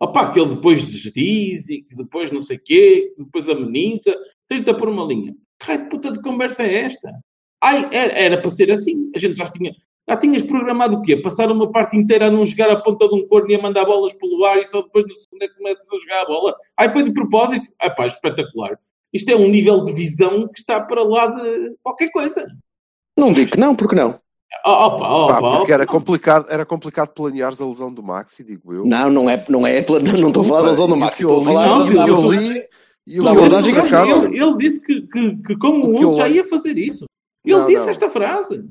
[0.00, 4.16] Opá, que ele depois desdiz e que depois não sei quê, que depois ameniza,
[4.48, 5.34] tenta por uma linha.
[5.58, 7.10] Que de puta de conversa é esta?
[7.62, 9.10] Ai, era, era para ser assim.
[9.14, 9.74] A gente já tinha,
[10.08, 11.16] já tinhas programado o quê?
[11.16, 13.86] Passar uma parte inteira a não jogar a ponta de um corno e a mandar
[13.86, 16.56] bolas pelo ar e só depois no segundo é que começas a jogar a bola.
[16.76, 17.66] Ai, foi de propósito.
[17.80, 18.78] Ah pá, espetacular.
[19.14, 22.44] Isto é um nível de visão que está para lá de qualquer coisa.
[23.18, 24.18] Não digo que não, porque não?
[24.66, 25.72] Oh, opa, opa, Pá, porque opa.
[25.72, 28.84] era complicado, era complicado planeares a lesão do Maxi, digo eu.
[28.84, 29.84] Não, não é, não é,
[30.18, 31.84] não estou a falar da lesão do o Max, que estou a falar da, da
[31.92, 32.52] não, eu abordagem.
[32.54, 32.64] li-
[33.06, 35.56] e o Da que eu li abordagem do Ricardo- ele, ele disse que, que, que
[35.58, 37.04] como O o que eu outro já ia fazer isso.
[37.44, 37.88] Ele Não, disse não.
[37.90, 38.64] esta frase.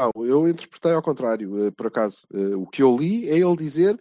[0.00, 2.18] Não, eu interpretei ao contrário, eh, por acaso.
[2.32, 3.98] Eh, o que eu li é ele dizer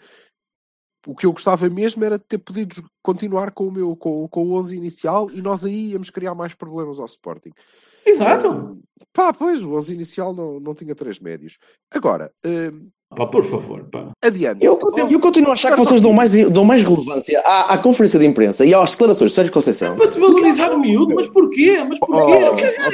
[1.08, 4.48] o que eu gostava mesmo era de ter podido continuar com o meu com, com
[4.48, 7.52] o 11 inicial e nós aí íamos criar mais problemas ao Sporting.
[8.06, 8.80] Exato.
[9.00, 11.58] Eh, pá, pois, o 11 inicial não, não tinha três médios.
[11.92, 12.72] Agora, eh,
[13.16, 14.12] Pá, por favor, pá.
[14.24, 14.64] adiante.
[14.64, 14.78] Eu,
[15.10, 18.26] eu continuo a achar que vocês dão mais, dão mais relevância à, à conferência de
[18.28, 19.96] imprensa e às declarações de Sérgio Conceição.
[19.96, 21.84] Para desvalorizar o miúdo, mas porquê?
[21.90, 22.38] Mas porquê?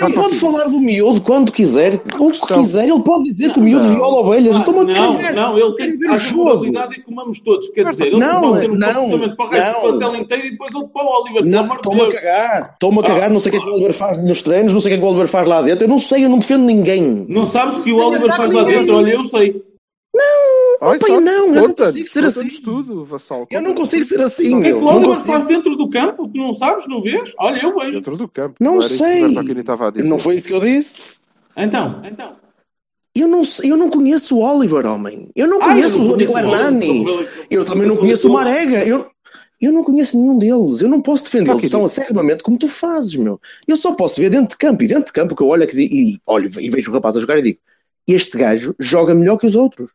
[0.02, 3.60] Oh, Ele pode falar do miúdo quando quiser, o que quiser, ele pode dizer que
[3.60, 3.94] o miúdo Não.
[3.96, 4.56] viola ovelhas.
[4.56, 5.34] Ah, Estou-me a não, cagar.
[5.34, 7.70] não, ele tem que o a moralidade e comamos todos.
[7.72, 9.82] Quer dizer, ele Não, pode ter um não, comportamento para o resto não.
[9.92, 11.46] do plantel inteiro e depois ele para o Oliver.
[11.46, 13.94] Não, estou-me a cagar, estou-me a cagar, não sei o que é que o Oliver
[13.94, 15.90] faz nos treinos, não sei o que é que o Oliver faz lá dentro, eu
[15.90, 17.26] não sei, eu não defendo ninguém.
[17.28, 18.96] Não sabes que o Oliver faz lá dentro?
[18.96, 19.62] Olha, eu sei.
[20.82, 22.50] Ai, pai, só- não, eu não consigo ser assim.
[22.62, 23.48] tudo, vassal.
[23.50, 25.28] Eu não consigo ser assim, O que é que o não Oliver consigo.
[25.28, 26.28] faz dentro do campo?
[26.28, 27.34] Tu não sabes, não vês?
[27.40, 27.92] Olha, eu vejo.
[27.92, 28.56] Dentro do campo.
[28.60, 29.22] Não sei.
[30.04, 31.02] Não foi isso que eu disse?
[31.58, 32.34] Então, então.
[33.18, 35.30] Eu não, eu não conheço o Oliver, homem.
[35.36, 37.06] Eu não Ah, conheço eu não o Hernani.
[37.50, 38.84] Eu também não conheço o Marega.
[38.86, 39.08] Eu,
[39.62, 40.82] eu não conheço nenhum deles.
[40.82, 43.40] Eu não posso defendê-los Aqui, tão acerrimamente como tu fazes, meu.
[43.66, 44.84] Eu só posso ver dentro de campo.
[44.84, 47.22] E dentro de campo que eu olho aqui e, olho, e vejo o rapaz a
[47.22, 47.60] jogar e digo:
[48.06, 49.92] este gajo joga melhor que os outros.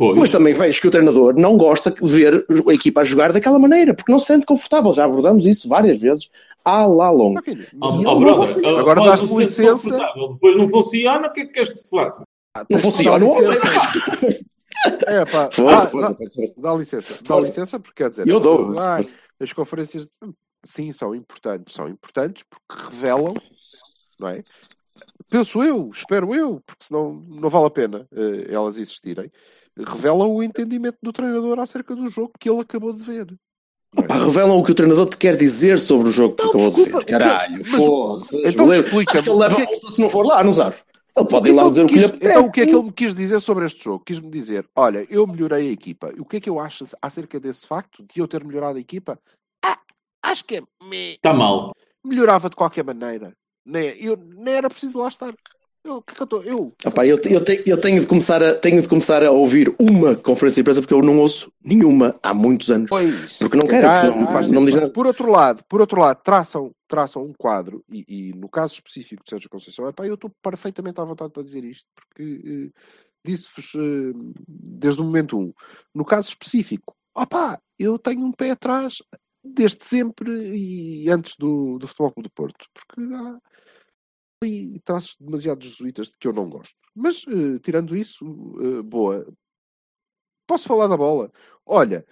[0.00, 0.18] Pois.
[0.18, 3.58] Mas também vejo que o treinador não gosta de ver a equipa a jogar daquela
[3.58, 4.94] maneira, porque não se sente confortável.
[4.94, 6.30] Já abordamos isso várias vezes.
[6.64, 7.44] À lá mas-
[7.82, 9.00] Oh, oh, brother, não- Agora
[9.46, 9.72] ser licença.
[9.90, 10.32] confortável.
[10.32, 12.22] Depois não funciona, o que é que queres que se faça?
[12.56, 13.58] Ah, Não funciona ontem.
[15.06, 15.50] É, pá.
[15.52, 16.54] Força, Ah, força, dá- força, força.
[16.56, 17.12] Dá licença.
[17.22, 17.48] Dá Força.
[17.48, 18.26] licença porque quer dizer.
[18.26, 18.72] Eu dou.
[19.38, 20.08] as conferências
[20.64, 23.34] sim são importantes, são importantes porque revelam,
[24.18, 24.42] não é?
[25.30, 29.30] Penso eu, espero eu, porque senão não vale a pena eh, elas existirem.
[29.78, 33.26] Revelam o entendimento do treinador acerca do jogo que ele acabou de ver.
[33.96, 34.02] é?
[34.06, 36.70] Pá, revelam o que o treinador te quer dizer sobre o jogo que Não, acabou
[36.70, 37.04] de desculpa, ver.
[37.06, 38.36] Caralho, foda-se.
[38.38, 40.84] então Sabes explica-me, que ele leva a é- multa se não for lá, não sabes?
[41.16, 42.30] Ele pode ir lá Então, dizer o que lhe quis- apetece.
[42.38, 44.04] Então, o que é que ele me quis dizer sobre este jogo?
[44.04, 46.12] Quis-me dizer: olha, eu melhorei a equipa.
[46.18, 49.18] O que é que eu acho acerca desse facto de eu ter melhorado a equipa?
[49.64, 49.78] Ah,
[50.22, 50.62] acho que é.
[51.14, 51.72] Está mal.
[52.04, 53.32] melhorava de qualquer maneira.
[53.64, 55.34] Nem, eu, nem era preciso lá estar.
[55.82, 56.42] Eu, o que é que eu estou?
[56.42, 56.72] Eu.
[56.84, 60.14] Epá, eu, eu, te- eu tenho, de começar a, tenho de começar a ouvir uma
[60.14, 62.90] conferência de imprensa porque eu não ouço nenhuma há muitos anos.
[62.90, 64.90] Pois, Porque não quero, porque não- não me diz nada.
[64.90, 69.24] Por outro lado, por outro lado, traçam, traçam um quadro, e, e no caso específico
[69.24, 72.80] de Sérgio Conceição, epá, eu estou perfeitamente à vontade para dizer isto, porque eh,
[73.24, 74.12] disse-vos eh,
[74.46, 75.50] desde o momento um.
[75.94, 78.98] No caso específico, opá, eu tenho um pé atrás
[79.42, 83.38] desde sempre e antes do, do Futebol Clube do Porto, porque há
[84.42, 86.76] ali traços demasiado jesuítas de que eu não gosto.
[86.94, 88.24] Mas, eh, tirando isso,
[88.60, 89.26] eh, boa.
[90.46, 91.30] Posso falar da bola?
[91.64, 92.04] Olha,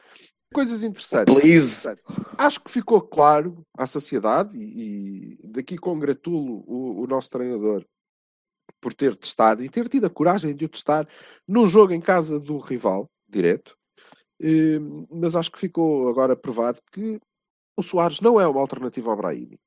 [0.52, 1.34] coisas interessantes.
[1.34, 1.88] Please.
[2.36, 7.84] Acho que ficou claro à sociedade e, e daqui congratulo o, o nosso treinador
[8.80, 11.08] por ter testado e ter tido a coragem de o testar
[11.46, 13.76] num jogo em casa do rival, direto.
[14.40, 14.78] Eh,
[15.10, 17.20] mas acho que ficou agora provado que
[17.76, 19.58] o Soares não é uma alternativa ao Brahimi.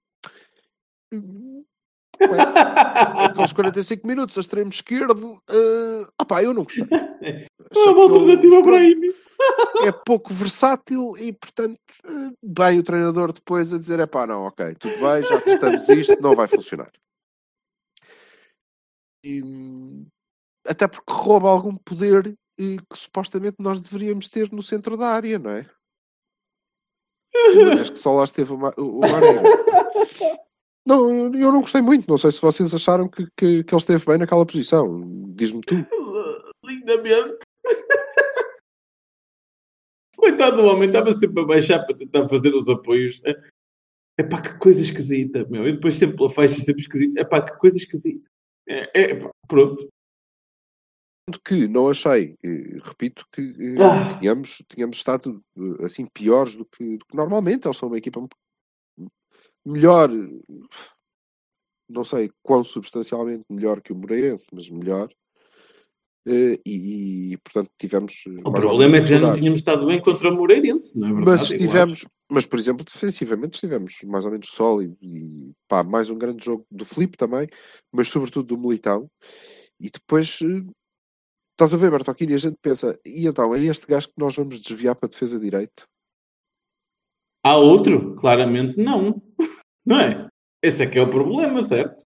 [2.19, 6.85] Aqueles 45 minutos a extremo esquerdo, uh, opá, eu não gostei.
[7.73, 9.15] É uma alternativa para aí.
[9.85, 14.43] é pouco versátil e, portanto, eh, bem o treinador depois a dizer: é pá, não,
[14.43, 16.91] ok, tudo bem, já testamos isto, não vai funcionar.
[19.23, 20.05] E, hum,
[20.67, 25.51] até porque rouba algum poder que supostamente nós deveríamos ter no centro da área, não
[25.51, 25.65] é?
[27.79, 29.41] Acho que só lá esteve o, Ma- o o Marega.
[30.85, 32.09] Não, eu- não gostei muito.
[32.09, 35.03] Não sei se vocês acharam que, que, que ele esteve bem naquela posição.
[35.35, 35.75] Diz-me tu.
[36.65, 37.37] Lindamente.
[40.17, 43.21] Coitado do homem, estava sempre a baixar para tentar fazer os apoios.
[44.17, 45.67] É pá, que coisa esquisita, meu.
[45.67, 47.21] E depois sempre pela faixa, sempre esquisita.
[47.21, 48.27] É pá, que coisa esquisita.
[48.67, 49.87] É, é pronto.
[51.45, 52.35] Que não achei,
[52.81, 54.17] repito, que Ah.
[54.17, 57.67] tínhamos, tínhamos estado eh, assim piores do que, do que normalmente.
[57.67, 58.27] Eles são uma equipa
[59.65, 60.09] melhor,
[61.87, 65.09] não sei quão substancialmente melhor que o Moreirense, mas melhor.
[66.27, 68.23] Eh, E, e, portanto tivemos.
[68.27, 71.13] eh, O problema é que já não tínhamos estado bem contra o Moreirense, não é
[71.13, 71.29] verdade?
[71.31, 76.09] Mas Eu estivemos, mas por exemplo, defensivamente estivemos mais ou menos sólido e pá, mais
[76.09, 77.47] um grande jogo do Filipe também,
[77.91, 79.09] mas sobretudo do Militão.
[79.79, 80.39] E depois
[81.51, 84.59] estás a ver, Bertolini, a gente pensa, e então é este gajo que nós vamos
[84.59, 85.85] desviar para a defesa de direito?
[87.43, 88.15] Há outro?
[88.15, 89.21] Claramente não.
[89.83, 90.27] Não é?
[90.63, 92.05] Esse é que é o problema, certo?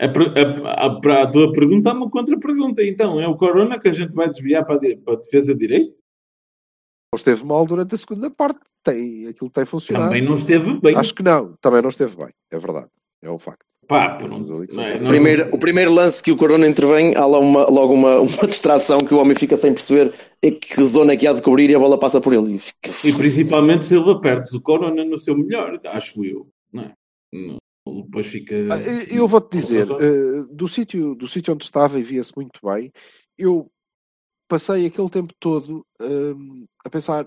[0.00, 2.82] A, a, a, para a tua pergunta há uma contra-pergunta.
[2.82, 5.60] Então, é o Corona que a gente vai desviar para a, para a defesa de
[5.60, 6.02] direito?
[7.12, 8.60] Não esteve mal durante a segunda parte.
[8.82, 10.06] Tem, aquilo tem funcionado.
[10.06, 10.96] Também não esteve bem.
[10.96, 11.54] Acho que não.
[11.60, 12.32] Também não esteve bem.
[12.50, 12.88] É verdade.
[13.22, 13.66] É um facto.
[13.88, 15.06] Pá, não, não é, não...
[15.06, 19.04] Primeiro, o primeiro lance que o Corona intervém, há lá uma, logo uma, uma distração
[19.04, 21.74] que o homem fica sem perceber é que zona é que há de cobrir e
[21.74, 22.56] a bola passa por ele.
[22.56, 22.90] E, fica...
[23.04, 26.48] e principalmente se ele perde o Corona no seu melhor, acho eu.
[26.72, 26.92] Não é?
[27.32, 28.54] Não, depois fica.
[28.72, 32.90] Ah, eu vou-te dizer, uh, do sítio do sítio onde estava e via-se muito bem,
[33.38, 33.70] eu
[34.48, 37.26] passei aquele tempo todo uh, a pensar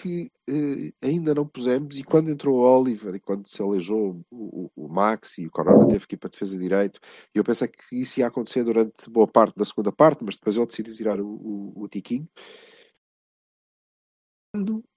[0.00, 4.70] que eh, ainda não pusemos, e quando entrou o Oliver e quando se aleijou o,
[4.74, 7.00] o, o Max e o Corona teve que ir para a defesa de direito,
[7.34, 10.66] eu pensei que isso ia acontecer durante boa parte da segunda parte, mas depois ele
[10.66, 12.26] decidiu tirar o, o, o Tiquinho.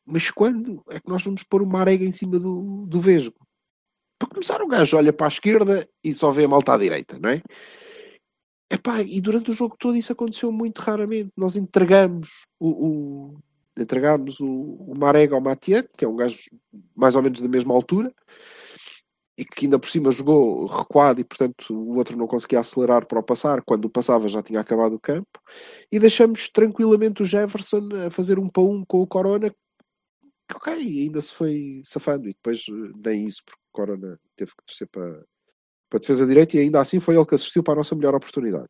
[0.05, 3.45] Mas quando é que nós vamos pôr o Marega em cima do, do Vesgo?
[4.17, 7.19] Para começar, o gajo olha para a esquerda e só vê a malta à direita,
[7.19, 7.41] não é?
[8.71, 11.29] Epá, e durante o jogo todo isso aconteceu muito raramente.
[11.35, 13.37] Nós entregamos o
[13.77, 16.39] entregámos o, o Marega ao Matia, que é um gajo
[16.95, 18.13] mais ou menos da mesma altura,
[19.38, 23.19] e que ainda por cima jogou recuado e portanto o outro não conseguia acelerar para
[23.19, 25.39] o passar, quando o passava já tinha acabado o campo,
[25.91, 30.73] e deixamos tranquilamente o Jefferson a fazer um para um com o Corona, que ok,
[30.73, 32.65] ainda se foi safando, e depois
[33.03, 35.25] nem isso, porque o Corona teve que torcer para,
[35.89, 38.13] para a defesa direita, e ainda assim foi ele que assistiu para a nossa melhor
[38.13, 38.69] oportunidade.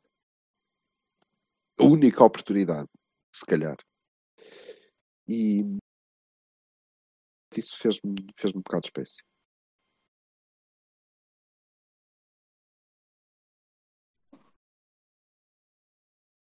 [1.78, 2.88] A única oportunidade,
[3.34, 3.76] se calhar.
[5.28, 5.64] E
[7.56, 9.24] isso fez-me fez um bocado de espécie.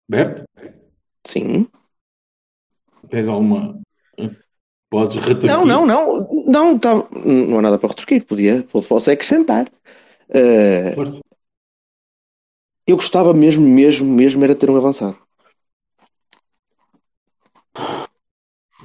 [0.09, 0.43] Berto?
[1.25, 1.67] Sim.
[3.09, 3.81] Tens alguma.
[4.89, 5.49] Podes retorquir?
[5.49, 6.27] Não, não, não.
[6.47, 6.93] Não, tá...
[6.93, 8.25] não há nada para retorquir.
[8.25, 9.69] Podia, posso acrescentar.
[10.29, 11.21] Uh...
[12.87, 15.26] Eu gostava mesmo, mesmo, mesmo era ter um avançado.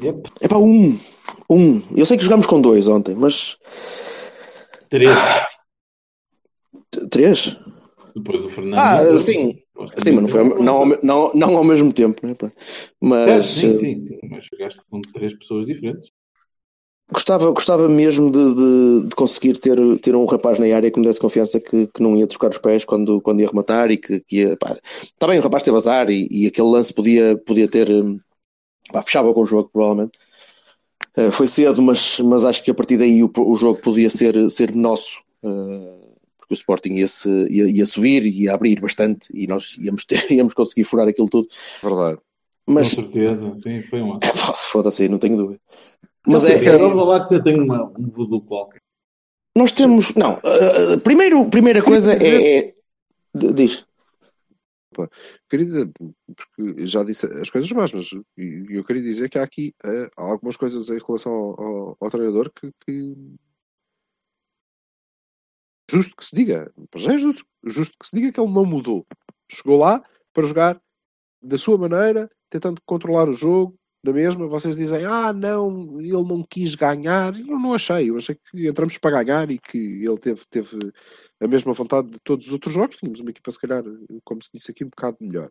[0.00, 0.30] Yep.
[0.40, 0.98] É para um.
[1.50, 1.82] Um.
[1.96, 3.58] Eu sei que jogámos com dois ontem, mas.
[4.88, 5.10] Três.
[7.10, 7.56] Três?
[8.14, 8.78] Depois do Fernando.
[8.78, 9.58] Ah, sim.
[9.96, 12.34] Sim, mas não, foi, não, não, não ao mesmo tempo, né?
[13.00, 13.46] Mas.
[13.46, 16.10] Sim, sim, sim, mas jogaste com três pessoas diferentes.
[17.10, 21.04] Gostava, gostava mesmo de, de, de, conseguir ter, ter um rapaz na área que me
[21.04, 24.20] desse confiança que, que não ia trocar os pés quando, quando ia rematar e que,
[24.20, 24.56] que ia.
[24.56, 27.88] Pá, está bem, o rapaz teve azar e, e aquele lance podia, podia ter
[28.92, 30.18] Pá, fechava com o jogo, provavelmente.
[31.16, 34.50] Uh, foi cedo, mas, mas acho que a partir daí o, o jogo podia ser,
[34.50, 39.46] ser nosso, uh, porque o Sporting ia, -se, ia, ia subir, ia abrir bastante e
[39.46, 41.48] nós íamos, ter, íamos conseguir furar aquilo tudo.
[41.82, 42.18] Verdade.
[42.66, 44.32] Mas, Com certeza, sim, foi um é,
[44.70, 45.60] Foda-se, não tenho dúvida.
[46.26, 48.80] Mas é, é, lá que você tem uma, um voodoo qualquer.
[49.56, 50.14] Nós temos.
[50.14, 52.74] Não, uh, primeiro, primeira coisa é, é.
[53.34, 53.84] Diz.
[55.48, 55.92] Queria dizer,
[56.36, 60.56] porque já disse as coisas más, mas eu queria dizer que há aqui uh, algumas
[60.56, 63.14] coisas em relação ao, ao, ao treinador que, que,
[65.90, 69.06] justo que se diga, já é justo, justo que se diga que ele não mudou.
[69.50, 70.02] Chegou lá
[70.32, 70.80] para jogar
[71.42, 76.42] da sua maneira, tentando controlar o jogo, na mesma, vocês dizem, ah, não, ele não
[76.42, 77.38] quis ganhar.
[77.38, 80.92] Eu não achei, eu achei que entramos para ganhar e que ele teve, teve
[81.40, 82.96] a mesma vontade de todos os outros jogos.
[82.96, 83.84] Tínhamos uma equipa, se calhar,
[84.24, 85.50] como se disse aqui, um bocado melhor.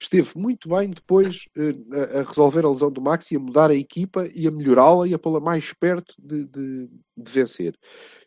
[0.00, 3.74] Esteve muito bem depois eh, a, resolver a lesão do Max e a mudar a
[3.74, 7.78] equipa e a melhorá-la e a pô-la mais perto de, de, de vencer.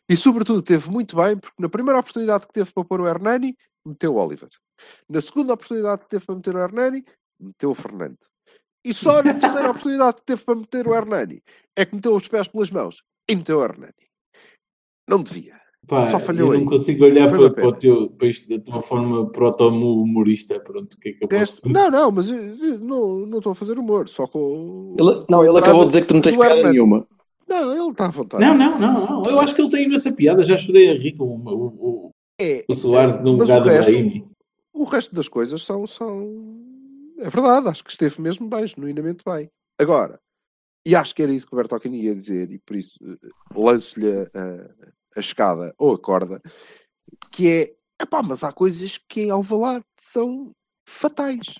[0.07, 3.57] E, sobretudo, teve muito bem, porque na primeira oportunidade que teve para pôr o Hernani,
[3.85, 4.49] meteu o Oliver.
[5.09, 7.03] Na segunda oportunidade que teve para meter o Hernani,
[7.37, 8.17] meteu o Fernando.
[8.85, 11.43] E só na terceira oportunidade que teve para meter o Hernani
[11.75, 13.93] é que meteu os pés pelas mãos e meteu o Hernani.
[15.07, 15.57] Não devia.
[15.87, 16.77] Pá, só falhou eu não aí.
[16.77, 20.59] consigo olhar para, para, o teu, para isto da tua forma proto-humorista.
[20.59, 23.53] Pronto, o que é que eu posso Não, não, mas eu, eu, não, não estou
[23.53, 24.09] a fazer humor.
[24.09, 24.95] Só com.
[24.99, 26.73] Ele, não, ele acabou de dizer que tu não tens piada Hernani.
[26.73, 27.07] nenhuma.
[27.47, 28.43] Não, ele está à vontade.
[28.43, 29.31] Não, não, não, não.
[29.31, 30.43] Eu acho que ele tem imensa piada.
[30.43, 34.27] Já chorei a rir com o, o, o, é, o Soares no lugar do Brahimi.
[34.73, 36.66] O resto das coisas são, são
[37.17, 39.49] é verdade, acho que esteve mesmo bem, genuinamente bem.
[39.79, 40.19] Agora,
[40.85, 44.09] e acho que era isso que o Bertocchini ia dizer, e por isso uh, lanço-lhe
[44.09, 46.41] a, a, escada ou a corda,
[47.31, 50.51] que é, epá, mas há coisas que em Alvalade são
[50.87, 51.55] fatais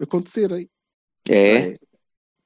[0.00, 0.68] acontecerem.
[1.28, 1.54] É.
[1.54, 1.78] é?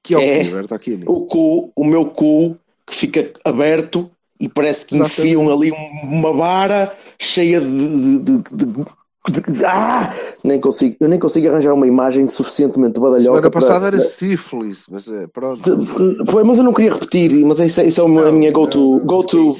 [0.01, 0.41] Que é, é.
[0.41, 1.05] o cu, Bertocchini.
[1.07, 5.21] O cu, o meu cu, que fica aberto e parece que Exatamente.
[5.21, 5.71] enfiam ali
[6.03, 8.85] uma vara cheia de, de, de, de
[9.65, 13.23] Ah, nem consigo, eu nem consigo arranjar uma imagem suficientemente badalhoca.
[13.23, 15.61] Semana passada para- era sífilis, mas é, pronto.
[16.25, 18.99] Foi, mas eu não queria repetir, mas isso, é- isso é uma- a minha go-to,
[19.05, 19.51] go-to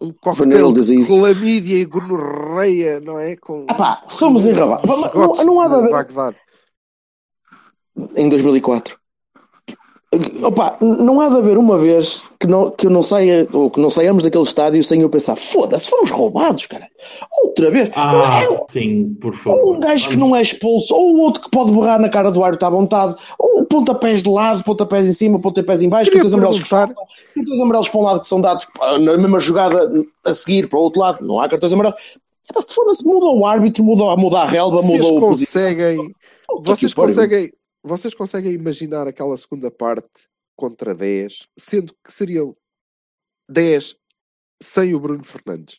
[0.00, 1.08] Um venereal coquetel de disease.
[1.10, 3.36] clamídia e gonorreia, não é?
[3.36, 3.66] Com,
[4.08, 4.46] somos
[4.84, 6.06] mas Não, não há de haver,
[8.16, 8.97] em 2004.
[10.42, 13.78] Opa, não há de haver uma vez que, não, que eu não saia, ou que
[13.78, 16.86] não saiamos daquele estádio sem eu pensar, foda-se, fomos roubados, cara.
[17.44, 17.90] Outra vez.
[17.94, 19.60] Ah, É, sim, por favor.
[19.60, 22.30] ou um gajo que não é expulso, ou o outro que pode borrar na cara
[22.30, 26.32] do árbitro à vontade, ou pontapés de lado, pontapés em cima, pontapés em baixo, cartões
[26.32, 26.96] amarelos que faltam,
[27.34, 29.90] cartões amarelos para um lado que são dados pá, na mesma jogada
[30.24, 32.00] a seguir para o outro lado, não há cartões amarelos.
[32.50, 35.98] Epá, Foda-se, muda o árbitro, muda, muda a relva, muda o conseguem,
[36.64, 42.56] vocês conseguem, vocês conseguem imaginar aquela segunda parte contra 10, sendo que seriam
[43.48, 43.96] 10
[44.62, 45.78] sem o Bruno Fernandes?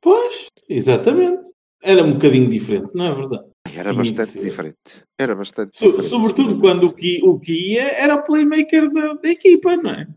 [0.00, 1.52] Pois, exatamente.
[1.82, 3.50] Era um bocadinho diferente, não é verdade?
[3.76, 5.04] Era bastante diferente.
[5.18, 6.08] Era bastante So- diferente.
[6.08, 10.08] sobretudo quando o que, o que ia era o playmaker da, da equipa, não é?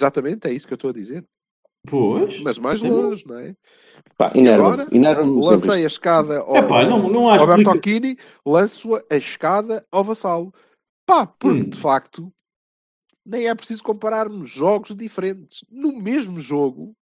[0.00, 1.24] Exatamente, é isso que eu estou a dizer.
[1.86, 2.40] Pois.
[2.40, 2.88] Mas mais Sim.
[2.88, 3.54] longe, não é?
[4.16, 8.18] Pá, enerva-me sempre Lancei a escada ao É pá, não, não há Roberto explica- Occhini,
[8.44, 10.52] lanço a escada ao vassalo.
[11.06, 11.70] Pá, porque Hum.
[11.70, 12.32] de facto
[13.24, 15.64] nem é preciso compararmos jogos diferentes.
[15.70, 16.94] No mesmo jogo,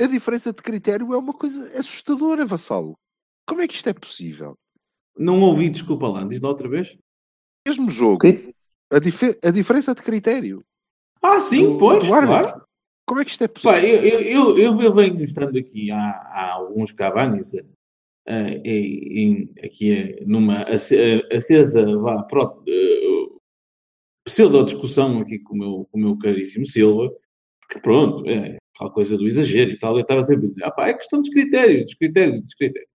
[0.00, 2.96] a diferença de critério é uma coisa assustadora, vassalo.
[3.46, 4.56] Como é que isto é possível?
[5.16, 6.96] Não ouvi, desculpa lá, diz lá outra vez.
[7.66, 8.26] Mesmo jogo,
[8.90, 10.64] a, dife- a diferença de critério.
[11.20, 12.62] Ah, sim, do- pois, do claro.
[13.08, 13.88] Como é que isto é Pá, possível?
[14.04, 17.54] eu, eu, eu, eu venho estando aqui há, há alguns cabanes
[18.26, 23.28] em, em- aqui eh, numa ace- acesa vá, pro, eh,
[24.24, 27.10] pseudo-discussão aqui com o, meu, com o meu caríssimo Silva,
[27.70, 30.70] que pronto, é aquela coisa do exagero e tal, eu estava sempre a dizer, ah,
[30.70, 32.90] pá, é questão dos critérios, dos critérios, dos critérios.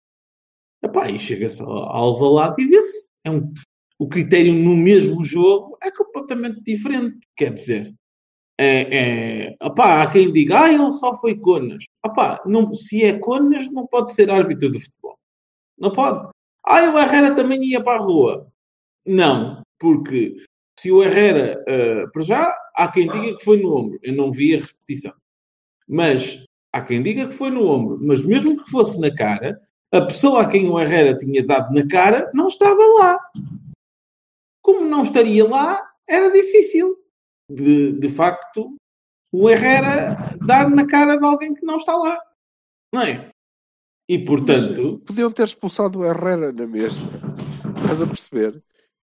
[0.83, 3.09] Epá, e chega-se ao ao Alvalade e vê-se.
[3.23, 3.53] É um,
[3.99, 7.19] o critério no mesmo jogo é completamente diferente.
[7.37, 7.93] Quer dizer,
[8.57, 11.83] é, é, opá, há quem diga, ah, ele só foi Conas.
[12.05, 15.17] Opá, não, se é Conas, não pode ser árbitro de futebol.
[15.77, 16.29] Não pode.
[16.63, 18.47] Ah, o Herrera também ia para a rua.
[19.05, 20.37] Não, porque
[20.79, 23.99] se o Herrera, eh, para já, há quem diga que foi no ombro.
[24.03, 25.13] Eu não vi a repetição.
[25.87, 27.99] Mas há quem diga que foi no ombro.
[28.01, 29.59] Mas mesmo que fosse na cara,
[29.91, 33.19] a pessoa a quem o Herrera tinha dado na cara não estava lá.
[34.61, 37.00] Como não estaria lá, era difícil
[37.55, 38.75] de, de facto,
[39.31, 42.17] o Herrera dar na cara de alguém que não está lá.
[42.93, 43.29] Não é?
[44.09, 47.07] E, portanto, Podiam ter expulsado o Herrera na mesma.
[47.81, 48.61] Estás a perceber?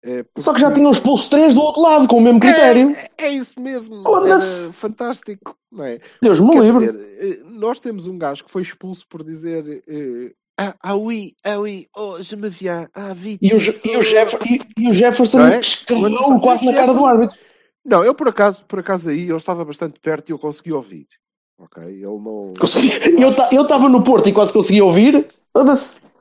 [0.03, 2.97] É, Só que já tinham expulso três do outro lado, com o mesmo critério.
[2.97, 4.03] É, é isso mesmo.
[4.73, 6.01] Fantástico, não é?
[6.23, 6.87] Deus me Quer livre.
[6.93, 11.35] dizer, eh, nós temos um gajo que foi expulso por dizer eh, ah, ah oui,
[11.45, 13.41] ah oui, oh, je me viens, ah vite.
[13.43, 15.61] E o, e o, Jeff- e- e o Jefferson Não é?
[15.61, 17.39] escarrou quase na cara do árbitro.
[17.85, 21.07] Não, eu por acaso, por acaso aí, eu estava bastante perto e eu consegui ouvir.
[21.59, 22.53] Ok, ele não...
[22.59, 25.27] Consegui- Eu ta- eu estava no Porto e quase consegui ouvir.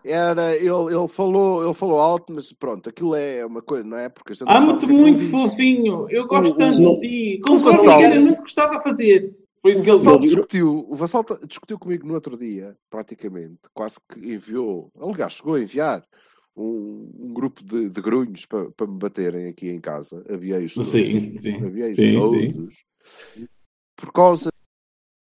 [0.03, 4.07] Era, ele, ele, falou, ele falou alto, mas pronto, aquilo é uma coisa, não é?
[4.09, 5.31] Porque a há sabe muito, é diz.
[5.31, 6.07] fofinho.
[6.09, 7.41] Eu gosto O- tanto o- de ti.
[7.45, 9.35] Como o Conor Vassal- Miguel nunca gostava de fazer.
[9.61, 10.27] Foi isso O que ele Vassal disse.
[10.29, 15.61] discutiu, o Vassal discutiu comigo no outro dia, praticamente, quase que enviou, aliás, chegou a
[15.61, 16.03] enviar
[16.55, 20.25] um, um grupo de, de grunhos para, para me baterem aqui em casa.
[20.29, 20.91] Havia-os todos.
[20.91, 21.55] Sim, sim.
[21.55, 22.83] Havia-os Sim, todos.
[23.95, 24.51] Por causa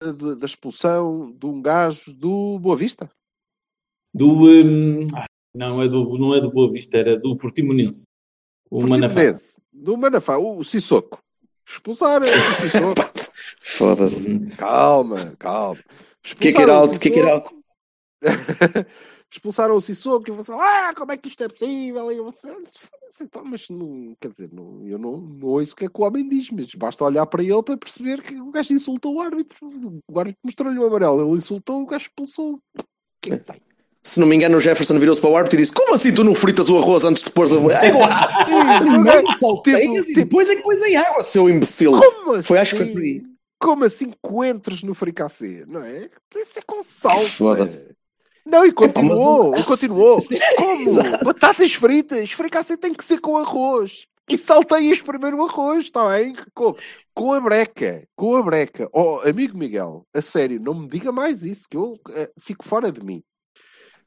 [0.02, 3.10] de- da expulsão de um gajo do Boa Vista.
[4.14, 4.44] Do.
[5.14, 8.04] ah, não, é do, não é do Boa Vista, era do Portimonense.
[8.70, 9.20] O Manafá.
[9.72, 11.18] Do Manafá, o Sissoko.
[11.68, 12.94] Expulsaram o Sissoko.
[13.60, 14.56] Foda-se.
[14.56, 15.80] Calma, calma.
[16.22, 17.54] Kick it Expulsaram o out, kick it out.
[19.32, 22.10] Expulsaram o Sissoko e você, ah, como é que isto é possível?
[22.12, 22.48] E você,
[23.20, 26.04] então, mas não, quer dizer, não, eu não, não ouço o que é que o
[26.04, 29.58] homem diz, mas basta olhar para ele para perceber que o gajo insultou o árbitro.
[30.08, 32.54] O árbitro mostrou-lhe o amarelo, ele insultou, o gajo expulsou.
[32.54, 32.82] O
[33.20, 33.60] que é tem?
[34.04, 36.22] Se não me engano, o Jefferson virou-se para o árbitro e disse: Como assim tu
[36.22, 38.08] não fritas o arroz antes de pôr a É água?
[38.78, 41.90] Primeiro salteias tipo- e depois é que pões em água, seu imbecil.
[42.00, 42.94] Como Foi, acho que foi assim?
[42.94, 43.22] por aí.
[43.58, 46.08] Como assim coentros no fricassê, não é?
[46.36, 47.18] Isso é com sal.
[47.20, 47.90] Foda-se.
[48.46, 50.18] Não, e mas continuou, não- e continuou.
[50.20, 51.24] Sim, Como?
[51.24, 54.06] Batatas fritas, fricassê tem que ser com arroz.
[54.28, 56.34] E salteias primeiro o arroz, está bem?
[56.54, 56.74] Com,
[57.14, 58.88] com a breca, com a breca.
[58.92, 62.90] Oh, amigo Miguel, a sério, não me diga mais isso, que eu eh, fico fora
[62.90, 63.22] de mim.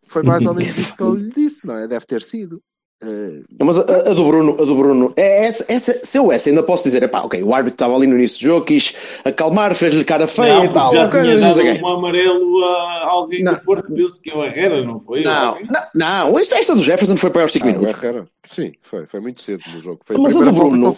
[0.03, 1.87] Foi mais ou menos isso que ele lhe disse, não é?
[1.87, 2.61] Deve ter sido.
[3.01, 6.49] Uh, mas a, a, do Bruno, a do Bruno, é essa, essa, se eu essa
[6.49, 8.93] ainda posso dizer, epá, ok, o árbitro estava ali no início do jogo, quis
[9.23, 10.93] acalmar, fez-lhe cara feia não, e tal.
[10.93, 13.53] Já okay, tinha dado um amarelo a alguém não.
[13.53, 15.23] do Porto, penso que é o Herrera, não foi?
[15.23, 17.95] Não, não, não, esta, esta do Jefferson foi para os 5 ah, minutos.
[17.95, 20.01] Herrera, sim, foi, foi muito cedo no jogo.
[20.03, 20.97] Foi mas a, a do Bruno,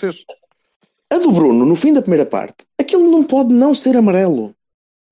[1.11, 4.55] a do Bruno, no fim da primeira parte, aquilo não pode não ser amarelo.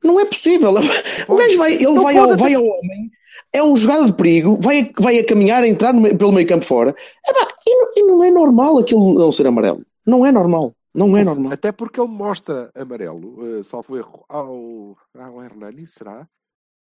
[0.03, 0.73] Não é possível.
[1.27, 3.11] O gajo vai, ele vai ao, vai ao homem
[3.53, 6.65] é um jogada de perigo, vai, vai a caminhar, a entrar no, pelo meio campo
[6.65, 6.95] fora.
[7.27, 9.83] Epá, e, não, e não é normal aquilo não ser amarelo.
[10.05, 10.73] Não é normal.
[10.93, 11.53] Não é normal.
[11.53, 16.27] Até porque ele mostra amarelo, uh, salvo erro, ao, ao Hernani, será?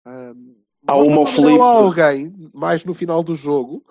[0.05, 0.55] Um,
[0.85, 1.59] ao uma Felipe.
[1.59, 3.83] alguém, mais no final do jogo,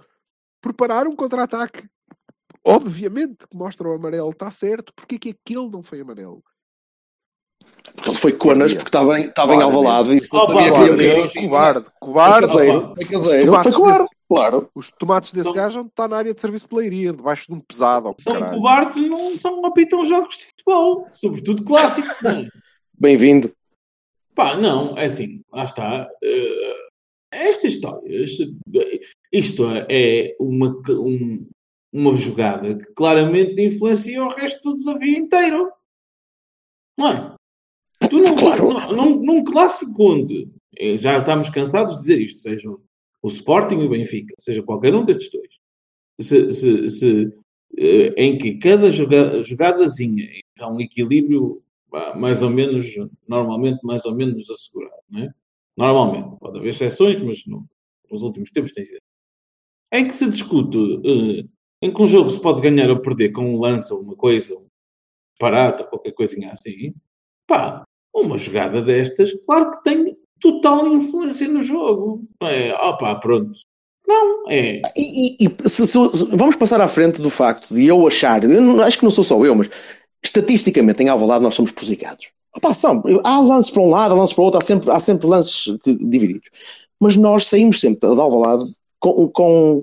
[0.60, 1.88] preparar um contra-ataque.
[2.64, 6.44] Obviamente que mostra o amarelo, está certo, porque é que aquele não foi amarelo?
[7.94, 10.78] Porque ele foi conas porque estava em, estava em Alvalade e se não sabia que
[10.78, 11.32] ia morrer.
[11.32, 12.46] Covarde, covarde.
[12.46, 13.62] Foi caseiro, foi caseiro.
[13.62, 14.70] Foi covarde, claro.
[14.74, 18.14] Os tomates desse gajo estão na área de serviço de leiria, debaixo de um pesado.
[18.22, 22.24] São covardes não, não apitam jogos de futebol, sobretudo clássicos.
[22.24, 22.46] É?
[22.98, 23.52] Bem-vindo.
[24.34, 26.08] Pá, não, é assim, lá está.
[26.22, 26.92] Uh,
[27.32, 28.24] esta história,
[29.32, 31.48] isto é uma, um,
[31.92, 35.70] uma jogada que claramente influencia o resto do desafio inteiro.
[36.96, 37.34] Não é?
[38.12, 38.94] Tu não, claro.
[38.94, 40.46] num, num clássico onde
[40.76, 44.94] eh, já estamos cansados de dizer isto, seja o Sporting e o Benfica, seja qualquer
[44.94, 45.48] um destes dois,
[46.20, 47.32] se, se, se,
[47.78, 51.62] eh, em que cada jogada, jogadazinha há um equilíbrio
[52.14, 52.86] mais ou menos,
[53.26, 55.34] normalmente mais ou menos assegurado, não é?
[55.74, 57.66] Normalmente, pode haver exceções, mas no,
[58.10, 59.00] nos últimos tempos tem sido.
[59.90, 61.48] Em que se discute, uh,
[61.80, 64.54] em que um jogo se pode ganhar ou perder com um lance ou uma coisa,
[64.54, 64.66] um
[65.38, 66.94] parata, qualquer coisinha assim,
[67.46, 72.22] pá, uma jogada destas, claro que tem total influência no jogo.
[72.42, 73.52] É, opá, pronto.
[74.06, 74.82] Não, é.
[74.96, 75.98] E, e se, se,
[76.32, 79.24] vamos passar à frente do facto de eu achar, eu não, acho que não sou
[79.24, 79.70] só eu, mas
[80.22, 82.30] estatisticamente em Alvalade nós somos prejudicados.
[82.54, 85.00] Opa, são, há lances para um lado, há lances para o outro, há sempre, há
[85.00, 86.50] sempre lances que, divididos.
[87.00, 88.64] Mas nós saímos sempre de Alvalade
[89.00, 89.82] com, com,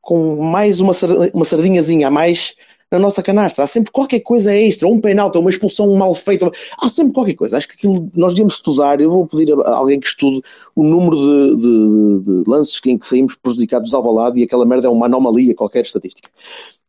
[0.00, 0.92] com mais uma,
[1.32, 2.54] uma sardinhazinha a mais
[2.92, 3.64] na nossa canastra.
[3.64, 6.52] Há sempre qualquer coisa extra, um penalti, uma expulsão mal feita.
[6.78, 7.56] Há sempre qualquer coisa.
[7.56, 9.00] Acho que aquilo nós devíamos estudar.
[9.00, 10.42] Eu vou pedir a alguém que estude
[10.76, 14.88] o número de, de, de lances em que saímos prejudicados ao balado e aquela merda
[14.88, 16.28] é uma anomalia, qualquer estatística.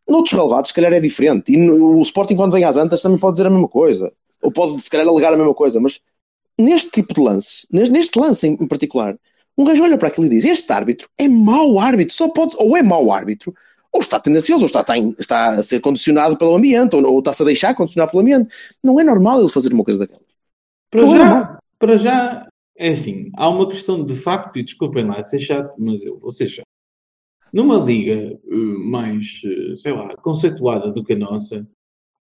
[0.08, 1.54] Noutros relevados, se calhar é diferente.
[1.54, 4.12] E no, o Sporting, quando vem às Antas, também pode dizer a mesma coisa.
[4.42, 5.80] Ou pode, se calhar, alegar a mesma coisa.
[5.80, 6.02] Mas
[6.60, 9.18] neste tipo de lances, neste lance em particular,
[9.58, 12.76] um gajo olha para aquilo e diz: Este árbitro é mau árbitro, só pode, ou
[12.76, 13.54] é mau árbitro,
[13.94, 17.44] ou está tendencioso, ou está, está, está a ser condicionado pelo ambiente, ou, ou está-se
[17.44, 18.54] a deixar condicionar pelo ambiente.
[18.84, 20.22] Não é normal ele fazer uma coisa daquela.
[20.90, 24.64] Para não é já, é para já, é assim, há uma questão de facto, e
[24.64, 26.66] desculpem lá ser chato, mas eu vou ser chato.
[27.54, 31.68] Numa liga uh, mais, uh, sei lá, conceituada do que a nossa,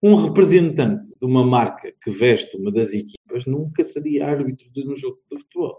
[0.03, 4.95] um representante de uma marca que veste uma das equipas nunca seria árbitro de um
[4.95, 5.77] jogo de futebol.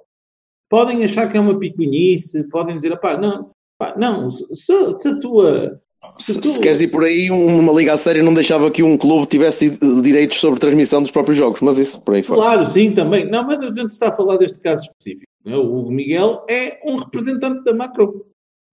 [0.71, 3.51] Podem achar que é uma picuinice, podem dizer, pá, não,
[3.83, 5.81] pá, não, se, se a tua
[6.19, 9.27] se, se, queres ir por aí, uma liga a sério não deixava que um clube
[9.27, 12.41] tivesse direitos sobre transmissão dos próprios jogos, mas isso por aí fora.
[12.41, 13.29] Claro, sim, também.
[13.29, 15.31] Não, mas a gente está a falar deste caso específico.
[15.47, 15.57] É?
[15.57, 18.21] O Hugo Miguel é um representante da Macron.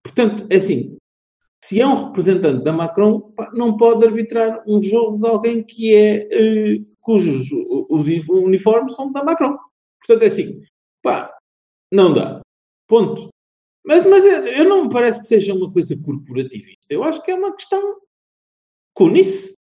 [0.02, 0.96] Portanto, é assim,
[1.64, 6.28] se é um representante da Macron, não pode arbitrar um jogo de alguém que é
[6.32, 7.48] uh, cujos
[7.88, 9.56] os uniformes são da Macron.
[10.04, 10.62] Portanto, é assim,
[11.00, 11.32] pá,
[11.92, 12.40] não dá.
[12.88, 13.29] Ponto.
[13.84, 16.86] Mas, mas eu não me parece que seja uma coisa corporativista.
[16.88, 17.96] Eu acho que é uma questão
[18.94, 19.54] conice.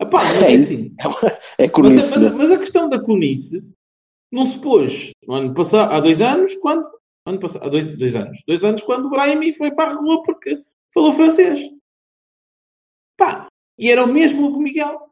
[0.00, 0.94] Epá, é, é, assim.
[1.58, 2.18] é conice.
[2.18, 3.62] Mas, mas, mas, a questão da conice
[4.30, 6.86] não se pôs no ano passado, há dois anos, quando.
[7.24, 8.42] Ano passado, há dois, dois anos.
[8.46, 10.60] Dois anos quando o Brahimi foi para a rua porque
[10.92, 11.60] falou francês.
[13.16, 13.46] Pá,
[13.78, 15.08] e era o mesmo o Miguel.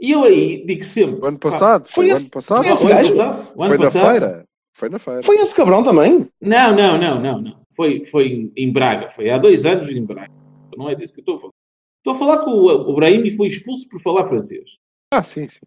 [0.00, 1.20] E eu aí digo sempre.
[1.20, 1.82] O ano passado?
[1.82, 2.64] Pá, foi, foi, esse, ano passado?
[2.64, 3.14] Foi, esse gajo?
[3.56, 4.44] Foi na feira.
[4.72, 5.22] Foi na feira.
[5.22, 6.26] Foi esse cabrão também?
[6.40, 7.59] Não, não, não, não, não.
[7.80, 9.10] Foi, foi em Braga.
[9.12, 10.30] Foi há dois anos em Braga.
[10.76, 11.52] Não é disso que eu estou a falar.
[11.96, 14.76] Estou a falar que o, o Brahimi foi expulso por falar francês.
[15.14, 15.60] Ah, sim, sim.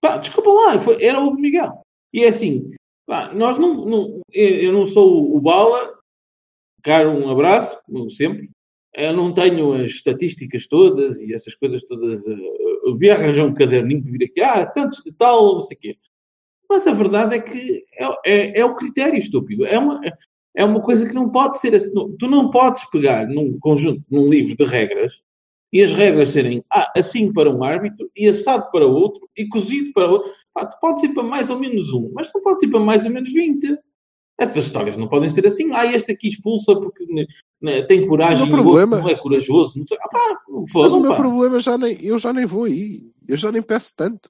[0.00, 1.82] Pá, desculpa lá, foi, era o Miguel.
[2.14, 2.72] E é assim,
[3.06, 5.92] pá, nós não, não, eu não sou o Bala,
[6.82, 8.48] caro, um abraço, como sempre.
[8.94, 12.26] Eu não tenho as estatísticas todas e essas coisas todas.
[12.26, 12.36] Eh,
[12.86, 15.80] eu vi arranjar um caderninho para vir aqui, ah, tantos de tal, não sei o
[15.80, 15.98] quê.
[16.70, 19.66] Mas a verdade é que é, é, é, o critério estúpido.
[19.66, 20.00] É uma,
[20.54, 21.90] é uma coisa que não pode ser assim.
[22.18, 25.20] Tu não podes pegar num conjunto, num livro de regras,
[25.72, 30.10] e as regras serem assim para um árbitro, e assado para outro, e cozido para
[30.10, 30.32] outro.
[30.56, 33.10] Tu podes ir para mais ou menos um, mas não podes ir para mais ou
[33.10, 33.76] menos 20.
[34.38, 35.70] Estas histórias não podem ser assim.
[35.72, 37.04] Ah, este aqui expulsa porque
[37.62, 38.98] né, tem coragem o problema...
[38.98, 39.78] não é corajoso.
[39.78, 39.84] Não.
[40.00, 40.40] Ah, pá,
[40.74, 41.16] Mas o meu pá.
[41.16, 43.12] problema já nem, eu já nem vou aí.
[43.26, 44.28] Eu já nem peço tanto.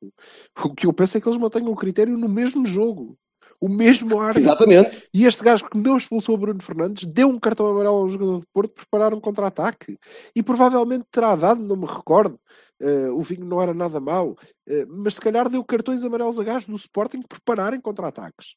[0.63, 3.19] O que eu peço é que eles mantenham o critério no mesmo jogo.
[3.61, 4.37] O mesmo ar.
[4.37, 5.07] Exatamente.
[5.13, 8.41] E este gajo que não expulsou o Bruno Fernandes deu um cartão amarelo ao jogador
[8.41, 9.99] de Porto para preparar um contra-ataque.
[10.35, 12.39] E provavelmente terá dado, não me recordo.
[12.81, 14.37] Uh, o vinho não era nada mau.
[14.69, 18.57] Uh, mas se calhar deu cartões amarelos a gajos do Sporting prepararem contra-ataques.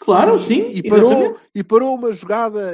[0.00, 0.70] Claro, sim.
[0.72, 2.72] E parou, e parou uma jogada.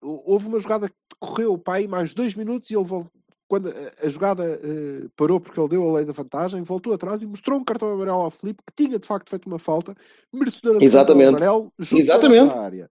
[0.00, 3.10] Houve uma jogada que correu para aí mais dois minutos e ele voltou.
[3.46, 3.72] Quando
[4.02, 7.58] a jogada uh, parou porque ele deu a lei da vantagem, voltou atrás e mostrou
[7.58, 9.94] um cartão amarelo ao Felipe que tinha de facto feito uma falta
[10.32, 11.28] merecedora de Exatamente.
[11.28, 12.58] amarelo junto Exatamente.
[12.58, 12.88] área.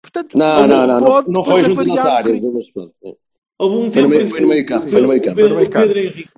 [0.00, 2.32] Portanto, não, não, não, não, não foi junto nossa área.
[3.58, 4.88] Houve um foi, no meio, foi no meio campo.
[4.88, 5.36] Foi no meio campo.
[5.36, 6.30] Pedro Henrique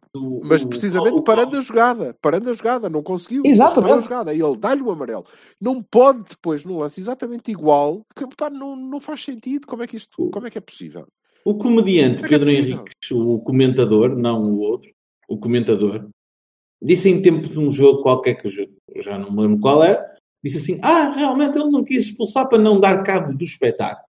[0.44, 3.42] mas precisamente o, parando a jogada, parando a jogada, não conseguiu.
[3.46, 3.92] Exatamente.
[3.92, 5.24] A jogada, e ele dá-lhe o amarelo.
[5.60, 9.66] Não pode depois, num lance exatamente igual, que pá, não, não faz sentido.
[9.66, 11.06] Como é que isto como é que é possível?
[11.44, 14.90] O comediante é Pedro é Henrique, o comentador, não o outro,
[15.28, 16.08] o comentador,
[16.80, 20.16] disse em tempo de um jogo qualquer que eu já não me lembro qual era,
[20.42, 24.06] disse assim: Ah, realmente ele não quis expulsar para não dar cabo do espetáculo.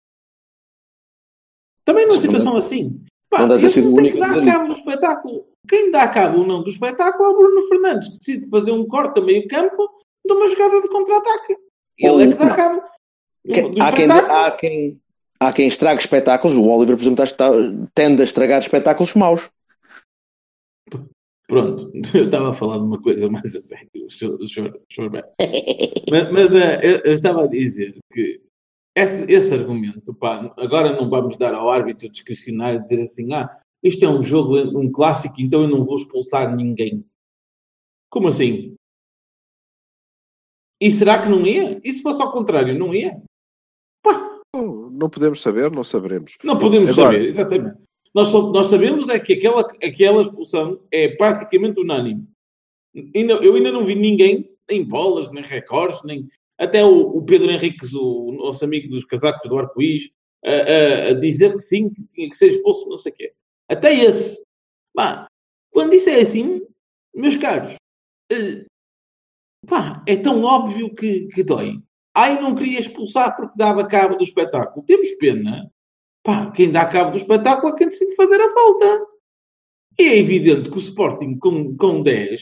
[1.85, 3.03] Também numa situação assim.
[3.29, 5.47] Pá, não deve ter sido o único a dizer cabo do espetáculo.
[5.69, 8.87] Quem dá cabo ou não do espetáculo é o Bruno Fernandes, que decide fazer um
[8.87, 9.89] corte a meio campo
[10.25, 11.57] de uma jogada de contra-ataque.
[11.99, 12.83] Ele é que dá cabo.
[13.81, 15.01] há, quem, há, quem,
[15.47, 16.57] há quem estrague espetáculos.
[16.57, 17.51] O Oliver, por exemplo, está,
[17.95, 19.51] tende a estragar espetáculos maus.
[21.47, 23.91] Pronto, eu estava a falar de uma coisa mais a sério,
[26.11, 28.41] mas, mas uh, eu, eu, estava a dizer que
[28.97, 34.05] esse, esse argumento, pá, agora não vamos dar ao árbitro discricionário dizer assim, ah, isto
[34.05, 37.05] é um jogo, um clássico, então eu não vou expulsar ninguém.
[38.09, 38.75] Como assim?
[40.81, 41.81] E será que não ia?
[41.85, 43.23] E se fosse ao contrário, não ia?
[44.55, 46.37] Não podemos saber, não saberemos.
[46.45, 47.13] Não podemos Agora...
[47.13, 47.77] saber, exatamente.
[48.15, 52.29] Nós, nós sabemos é que aquela, aquela expulsão é praticamente unânime.
[53.15, 56.29] Ainda, eu ainda não vi ninguém, nem bolas, nem recordes, nem,
[56.59, 60.11] até o, o Pedro Henriques, o nosso amigo dos casacos do arco-íris,
[60.45, 63.33] a, a, a, dizer que sim, que tinha que ser expulso, não sei o quê.
[63.69, 64.45] Até esse.
[64.95, 65.27] Pá,
[65.71, 66.61] quando isso é assim,
[67.15, 67.75] meus caros,
[68.31, 68.67] uh,
[69.67, 71.81] pá, é tão óbvio que, que dói.
[72.15, 74.85] Ai, não queria expulsar porque dava cabo do espetáculo.
[74.85, 75.71] Temos pena.
[76.23, 79.07] Pá, quem dá cabo do espetáculo é quem decide fazer a falta.
[79.99, 82.41] E é evidente que o Sporting com, com 10,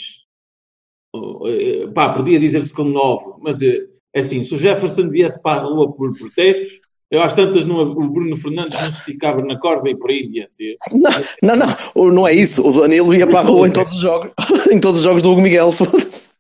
[1.47, 5.61] eh, pá, podia dizer-se com 9, mas eh, é assim, se o Jefferson viesse para
[5.61, 9.59] a rua por protestos, eu às tantas não, o Bruno Fernandes não se esticava na
[9.59, 10.77] corda e por aí diante.
[10.93, 11.11] Não,
[11.43, 12.67] não, não, não é isso.
[12.67, 14.31] O Danilo ia para a rua em todos os jogos,
[14.71, 16.31] em todos os jogos do Hugo Miguel, foda-se.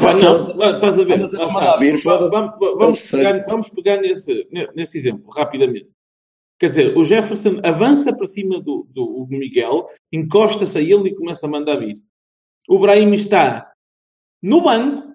[0.00, 1.78] Não, estás a ver?
[1.78, 2.30] Vir, vamos,
[2.78, 5.88] vamos, pegar, vamos pegar nesse, nesse exemplo, rapidamente.
[6.58, 11.46] Quer dizer, o Jefferson avança para cima do, do Miguel, encosta-se a ele e começa
[11.46, 11.96] a mandar vir.
[12.68, 13.70] O Brahim está
[14.42, 15.12] no banco,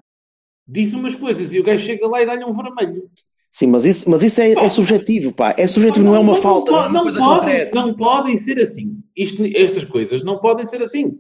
[0.68, 3.10] diz umas coisas e o gajo chega lá e dá-lhe um vermelho.
[3.52, 5.56] Sim, mas isso, mas isso é, é subjetivo, pá.
[5.58, 6.72] É subjetivo, não, não é uma não, falta.
[6.72, 9.02] Não, não, não podem, não podem ser assim.
[9.16, 11.20] Isto, estas coisas não podem ser assim.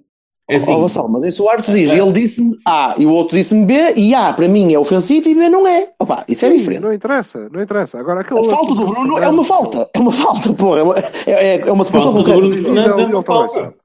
[0.49, 0.71] É assim.
[0.71, 3.93] Oh, Vassal, mas isso o árbitro diz, ele disse-me A e o outro disse-me B,
[3.95, 5.91] e A para mim é ofensivo e B não é.
[5.99, 6.81] Opa, isso é Sim, diferente.
[6.81, 7.99] Não interessa, não interessa.
[7.99, 10.79] Agora, a falta do Bruno é uma falta, é uma falta, porra.
[11.27, 13.75] É, é, é uma situação concreta.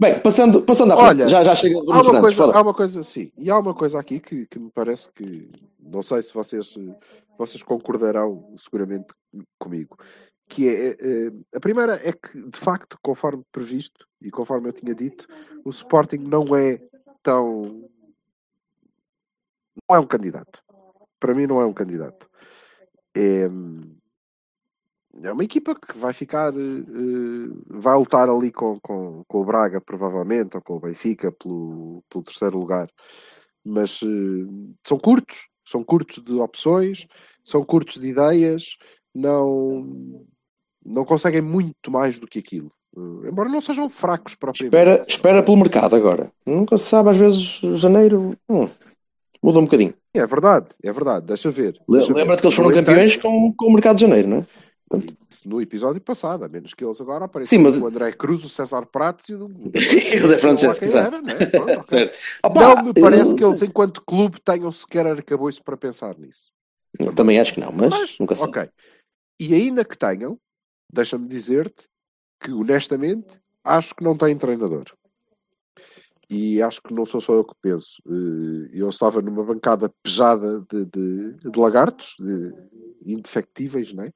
[0.00, 3.00] Bem, passando, passando à frente, Olha, já, já chega há uma, coisa, há uma coisa
[3.00, 5.48] assim, e há uma coisa aqui que, que me parece que,
[5.80, 6.74] não sei se vocês,
[7.38, 9.06] vocês concordarão seguramente
[9.58, 9.96] comigo,
[10.48, 14.94] que é, é, a primeira é que, de facto, conforme previsto, e conforme eu tinha
[14.94, 15.26] dito,
[15.64, 16.80] o Sporting não é
[17.22, 17.88] tão...
[19.88, 20.62] não é um candidato.
[21.18, 22.28] Para mim não é um candidato.
[23.16, 23.48] É,
[25.22, 29.80] é uma equipa que vai ficar, uh, vai lutar ali com, com, com o Braga,
[29.80, 32.90] provavelmente, ou com o Benfica pelo, pelo terceiro lugar.
[33.64, 34.00] Mas
[34.86, 37.06] são curtos, são curtos de opções,
[37.42, 38.76] são curtos de ideias,
[39.14, 40.26] não,
[40.84, 42.70] não conseguem muito mais do que aquilo.
[42.96, 44.76] Uh, embora não sejam fracos propriamente.
[44.76, 46.30] Espera, espera pelo mercado agora.
[46.46, 48.68] Nunca se sabe, às vezes, janeiro hum,
[49.42, 49.94] muda um bocadinho.
[50.14, 51.76] É verdade, é verdade, deixa ver.
[51.88, 54.46] Lembra-te que eles foram campeões com, com o mercado de janeiro, não é?
[55.44, 57.80] no episódio passado, a menos que eles agora apareçam Sim, mas...
[57.80, 60.84] o André Cruz, o César Pratos e o, o Zé Francesco.
[60.84, 61.46] Era, né?
[61.46, 62.18] Pronto, certo.
[62.42, 63.36] Opa, não me parece eu...
[63.36, 66.50] que eles, enquanto clube, tenham sequer arcabouço para pensar nisso.
[66.98, 68.48] Eu também acho que não, mas, mas nunca sei.
[68.48, 68.68] Ok.
[69.40, 70.38] E ainda que tenham,
[70.94, 71.88] deixa-me dizer-te
[72.40, 74.84] que, honestamente, acho que não têm treinador.
[76.30, 78.00] e acho que não sou só eu que penso.
[78.06, 84.12] Eh, Eu estava numa bancada pejada de, de, de lagartos, de indefectíveis, não é?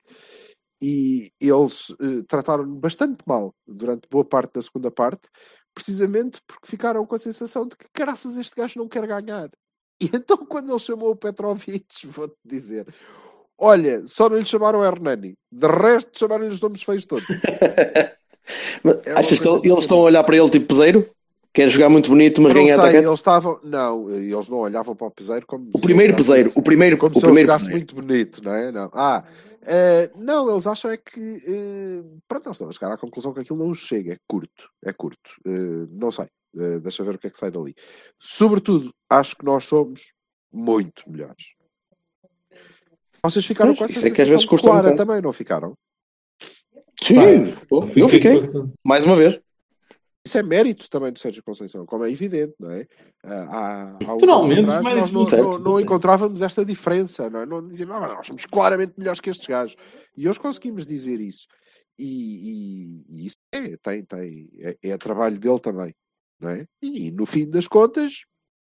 [0.81, 5.29] E eles eh, trataram-me bastante mal durante boa parte da segunda parte,
[5.75, 9.51] precisamente porque ficaram com a sensação de que, caraças, este gajo não quer ganhar.
[10.01, 12.87] E então, quando ele chamou o Petrovic, vou-te dizer:
[13.59, 17.27] olha, só não lhe chamaram Hernani, de resto, chamaram-lhe os nomes feios todos.
[19.07, 21.07] É achas que ele- eles estão a olhar para ele tipo peseiro?
[21.53, 23.07] Quer jogar muito bonito, mas Não ganha sei, atacante?
[23.07, 23.61] eles estavam.
[23.63, 25.69] Não, eles não olhavam para o Peseiro como.
[25.75, 27.79] O primeiro peseiro, o primeiro, Como o se ele primeiro jogasse peseiro.
[27.79, 28.73] muito bonito, não é?
[28.73, 28.91] Não.
[28.95, 29.25] Ah,
[29.67, 31.43] eh, não, eles acham é que.
[31.47, 34.71] eh, pronto, eles estão a chegar à conclusão que aquilo não chega, é curto.
[34.85, 35.31] É curto.
[35.47, 36.27] Eh, não sei.
[36.57, 37.75] Eh, deixa ver o que é que sai dali.
[38.19, 40.13] Sobretudo, acho que nós somos
[40.53, 41.53] muito melhores.
[43.23, 45.75] Vocês ficaram Pois, com essa isso é que às vezes custa um também, não ficaram?
[47.03, 47.17] Sim,
[47.69, 49.41] pô, eu fiquei, bastante- mais uma vez.
[50.27, 52.87] Isso é mérito também do Sérgio Conceição, como é evidente, não é?
[53.25, 55.45] Ah, Há, há uns anos atrás mas nós não, certo.
[55.53, 57.47] não- não encontrávamos esta diferença, não é?
[57.47, 59.77] Não dizíamos, "Ah, nós somos claramente melhores que estes gajos.
[60.17, 61.47] E hoje conseguimos dizer isso.
[61.99, 65.95] E, e- e isso é, tem, tem, é, é trabalho dele também,
[66.39, 66.67] não é?
[66.83, 68.25] E no fim das contas,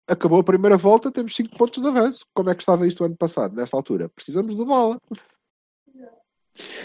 [0.08, 2.26] acabou a primeira volta, temos 5 pontos de avanço.
[2.34, 4.10] Como é que estava isto ano passado, nesta altura?
[4.10, 5.00] Precisamos de bola.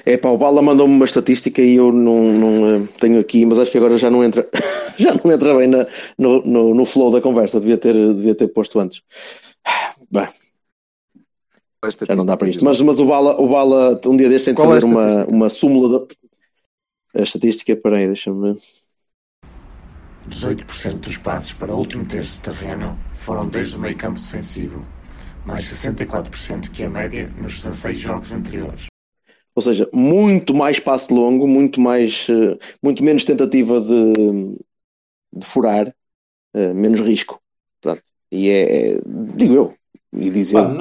[0.05, 3.59] É pá, o Bala mandou-me uma estatística e eu não, não eh, tenho aqui, mas
[3.59, 4.49] acho que agora já não entra,
[4.99, 5.87] já não entra bem na-
[6.19, 7.61] no, no, no flow da conversa.
[7.61, 9.03] Devia ter, devia ter posto antes.
[10.11, 10.27] Bem,
[12.07, 12.65] já não dá para isto.
[12.65, 15.25] Mas, mas o Bala, o Bala, um dia deste tem de é fazer a uma,
[15.27, 16.07] uma súmula da
[17.15, 17.75] a estatística.
[17.77, 18.57] Peraí, deixa-me.
[20.31, 24.87] 18% dos passes para o último terço de terreno foram desde o meio campo defensivo,
[25.45, 28.87] mais 64% que a média nos 16 jogos anteriores.
[29.55, 34.57] Ou seja, muito mais passe longo, muito mais, eh, muito menos tentativa de,
[35.33, 35.93] de furar,
[36.55, 37.41] eh, menos risco.
[37.81, 38.03] Pronto.
[38.31, 39.01] E é, é-
[39.35, 39.75] digo eu,
[40.13, 40.73] e dizer Pá,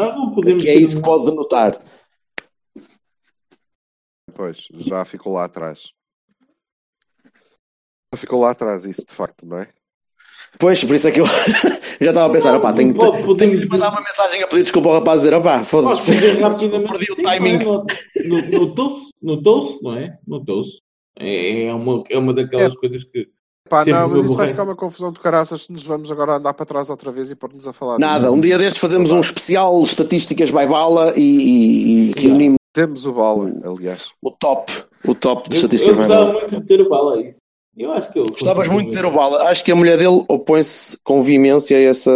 [0.60, 1.82] que é isso que pode notar.
[4.34, 5.92] Pois, já ficou lá atrás.
[8.14, 9.68] Já ficou lá atrás isso, de facto, não é?
[10.58, 11.26] Pois, por isso é que eu
[12.02, 14.64] já estava a pensar, opá, tenho, Pode- tenho, tenho de mandar uma mensagem a pedir
[14.64, 16.06] desculpa ao rapaz dizer, opá, foda-se,
[16.88, 17.60] perdi o timing.
[17.64, 18.28] não é?
[18.28, 20.18] No- Notou-se, notou-se, não é?
[20.28, 20.80] Notou-se.
[21.20, 23.28] É, é, uma, é uma daquelas coisas que.
[23.70, 26.54] Pá, não, mas isso vai ficar uma confusão de caraças se nos vamos agora andar
[26.56, 28.00] para trás outra vez e pôr-nos a falar.
[28.00, 28.34] Nada, disso.
[28.34, 33.14] um dia destes fazemos um especial estatísticas by bala e, e- e reunimos Temos o
[33.14, 34.10] bala, aliás.
[34.24, 34.72] o top,
[35.06, 36.40] o top de Eu, eu estatísticas by gostava bala.
[36.40, 37.38] muito de ter o bala a isso.
[37.78, 38.24] Eu acho que eu.
[38.24, 39.50] Gostavas muito de ter o bala.
[39.50, 42.12] Acho que a mulher dele opõe-se com veemência a essa,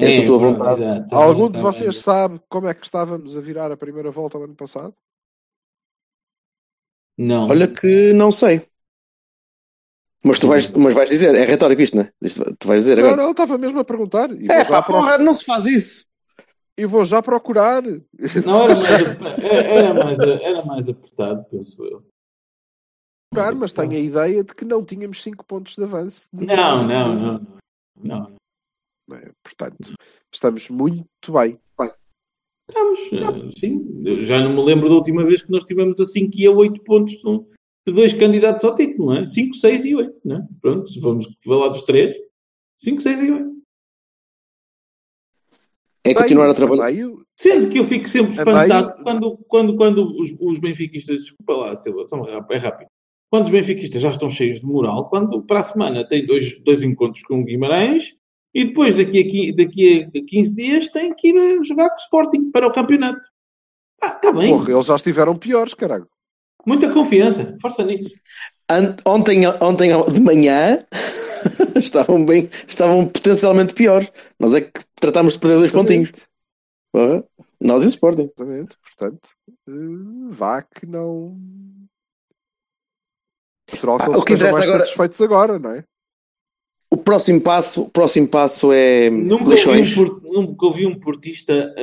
[0.00, 0.82] a essa É, tua vontade.
[0.82, 4.36] exato, tá Algum de vocês sabe como é que estávamos a virar a primeira volta
[4.38, 4.94] ao ano passado?
[7.18, 7.46] Não.
[7.48, 8.60] Olha que não sei.
[10.24, 12.10] Mas tu vais, mas vais dizer, é retórico isto, não é?
[12.22, 13.22] Isto tu vais dizer Não, agora.
[13.22, 14.30] não, estava mesmo a perguntar.
[14.32, 16.06] E É pá, porra, não se faz isso.
[16.78, 17.82] e vou já procurar.
[17.82, 22.02] Não, era mais, era, mais, era mais apertado, penso eu.
[23.34, 26.28] Procurar, mas tenho a ideia de que não tínhamos 5 pontos de avanço.
[26.32, 27.46] de- Não, não, não.
[28.02, 29.16] não.
[29.16, 29.30] é?
[29.42, 29.94] Portanto,
[30.32, 31.58] estamos muito bem.
[32.66, 34.02] Estamos, eh, sim.
[34.06, 36.50] Eu já não me lembro da última vez que nós tivemos a 5 e a
[36.50, 39.26] 8 pontos de- dois candidatos ao título, não é?
[39.26, 40.48] 5, 6 e 8, não é?
[40.62, 42.16] Pronto, se vamos falar dos três.
[42.78, 43.54] 5, 6 e 8.
[46.06, 46.90] É continuar a trabalhar.
[47.38, 52.04] Sendo que eu fico sempre espantado quando, quando, quando os, os benfiquistas, desculpa lá, Silva,
[52.50, 52.88] é rápido,
[53.30, 56.82] Quando os benfiquistas já estão cheios de moral, quando para a semana tem dois, dois
[56.82, 58.14] encontros com o Guimarães
[58.54, 61.98] e depois daqui a, qui- daqui a 15 dias tem que ir jogar com o
[62.00, 63.20] Sporting para o campeonato.
[64.00, 64.50] Ah, está bem.
[64.50, 66.06] porra, eles já estiveram piores, caralho.
[66.66, 67.56] Muita confiança.
[67.60, 68.14] Força nisso.
[68.70, 70.78] Ant- Ontem, ontem de manhã
[71.76, 74.10] estavam bem, estavam potencialmente piores.
[74.38, 76.12] Nós é que tratámos de perder dois pontinhos.
[76.92, 77.24] Porra,
[77.60, 78.22] Nós e o Sporting.
[78.22, 79.28] Exatamente, portanto,
[79.68, 79.72] eh,
[80.30, 81.36] vá que não.
[83.72, 85.84] Natural que Ah, eles o que interessa mais agora- satisfeitos agora, não é?
[86.92, 91.74] O próximo passo, o próximo passo é Nunca ouvi, um, nunca ouvi um portista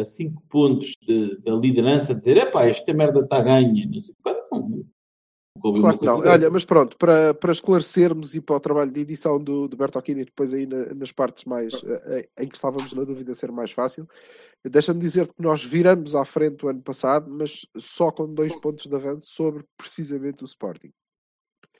[0.00, 3.86] a 5 pontos de- da liderança dizer: epá, esta merda está ganha.
[3.86, 4.14] Não sei.
[4.22, 4.84] Pá, não.
[5.80, 6.18] Claro que não.
[6.20, 10.24] Olha, mas pronto, para, para esclarecermos e para o trabalho de edição do, do Bertolini,
[10.24, 13.72] depois aí na- nas partes mais eh, eh, em que estávamos na dúvida ser mais
[13.72, 14.06] fácil,
[14.64, 18.86] deixa-me dizer-te que nós viramos à frente o ano passado, mas só com dois pontos
[18.86, 20.90] de avanço sobre precisamente o Sporting.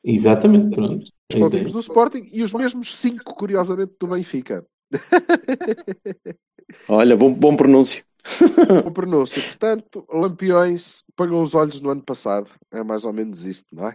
[0.04, 1.04] Exatamente, pronto.
[1.32, 4.64] Os pontinhos do Sporting e os mesmos cinco, curiosamente, do Benfica.
[6.88, 8.04] Olha, bom, bom pronúncio.
[8.84, 9.40] O pronúncio.
[9.42, 12.50] Portanto, Lampiões, ponham os olhos no ano passado.
[12.72, 13.94] É mais ou menos isto, não é?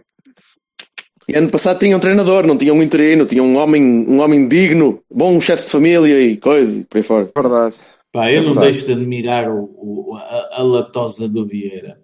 [1.28, 4.48] E ano passado tinha um treinador, não tinha um interino, tinha um homem, um homem
[4.48, 7.30] digno, bom chefe de família e coisa, e por aí fora.
[7.34, 7.76] Verdade.
[8.12, 8.72] Pá, eu É não verdade.
[8.72, 9.64] deixo de admirar o,
[10.10, 12.00] o- a, a latosa do Vieira.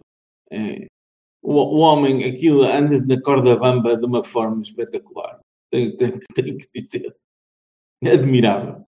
[0.51, 0.87] É,
[1.43, 5.41] o, o homem, aquilo anda na corda bamba de uma forma espetacular.
[5.71, 7.17] Tenho, tenho- tenho que dizer.
[8.03, 8.85] É admirável.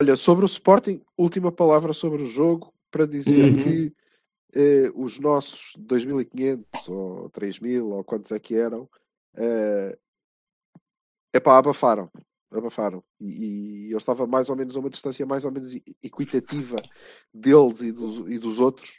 [0.00, 3.62] Olha, sobre o Sporting, última palavra sobre o jogo, para dizer Uhum.
[3.62, 3.92] que
[4.54, 8.88] eh, os nossos 2.500 ou 3.000 ou quantos é que eram,
[9.36, 9.96] é
[11.32, 12.10] epá, abafaram.
[12.50, 13.02] Abafaram.
[13.18, 16.76] E, e eu estava mais ou menos a uma distância mais ou menos equitativa
[17.32, 18.98] deles e dos, e dos outros,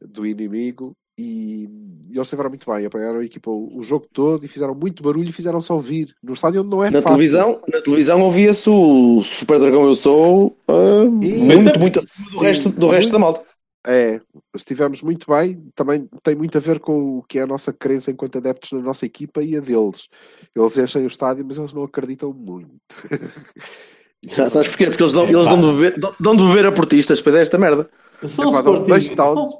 [0.00, 1.68] do inimigo, e,
[2.08, 2.86] e eles estiveram muito bem.
[2.86, 6.14] Apanharam a equipa o, o jogo todo e fizeram muito barulho e fizeram só ouvir.
[6.22, 7.16] No estádio não é Na fácil.
[7.16, 12.68] televisão, na televisão ouvia-se o Super Dragão Eu Sou ah, muito, muito acima do resto,
[12.70, 13.42] do resto da malta.
[13.86, 14.20] É,
[14.54, 15.62] estivemos muito bem.
[15.74, 18.80] Também tem muito a ver com o que é a nossa crença enquanto adeptos na
[18.80, 20.08] nossa equipa e a deles.
[20.54, 22.68] Eles enchem o estádio, mas eles não acreditam muito.
[24.26, 24.86] Já sabes porquê?
[24.86, 27.42] Porque eles dão, eles dão, de beber, dão- dão de beber a portistas, depois é
[27.42, 27.88] esta merda.
[28.22, 29.58] Epá, dá um beijo sportinguistas, tal.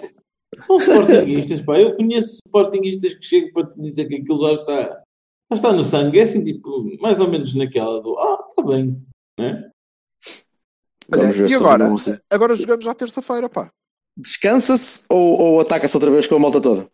[0.66, 1.78] São, sportinguistas, pá.
[1.78, 5.02] Eu conheço sportinguistas que chegam para te dizer que aquilo já está,
[5.50, 6.18] já está no sangue.
[6.18, 9.02] É assim, tipo, mais ou menos naquela do ah, está bem.
[9.38, 9.70] Né?
[11.12, 11.88] Olha, Vamos ver e agora?
[12.30, 13.70] Agora jogamos já terça-feira, pá.
[14.16, 16.88] Descansa-se ou, ou ataca-se outra vez com a malta toda?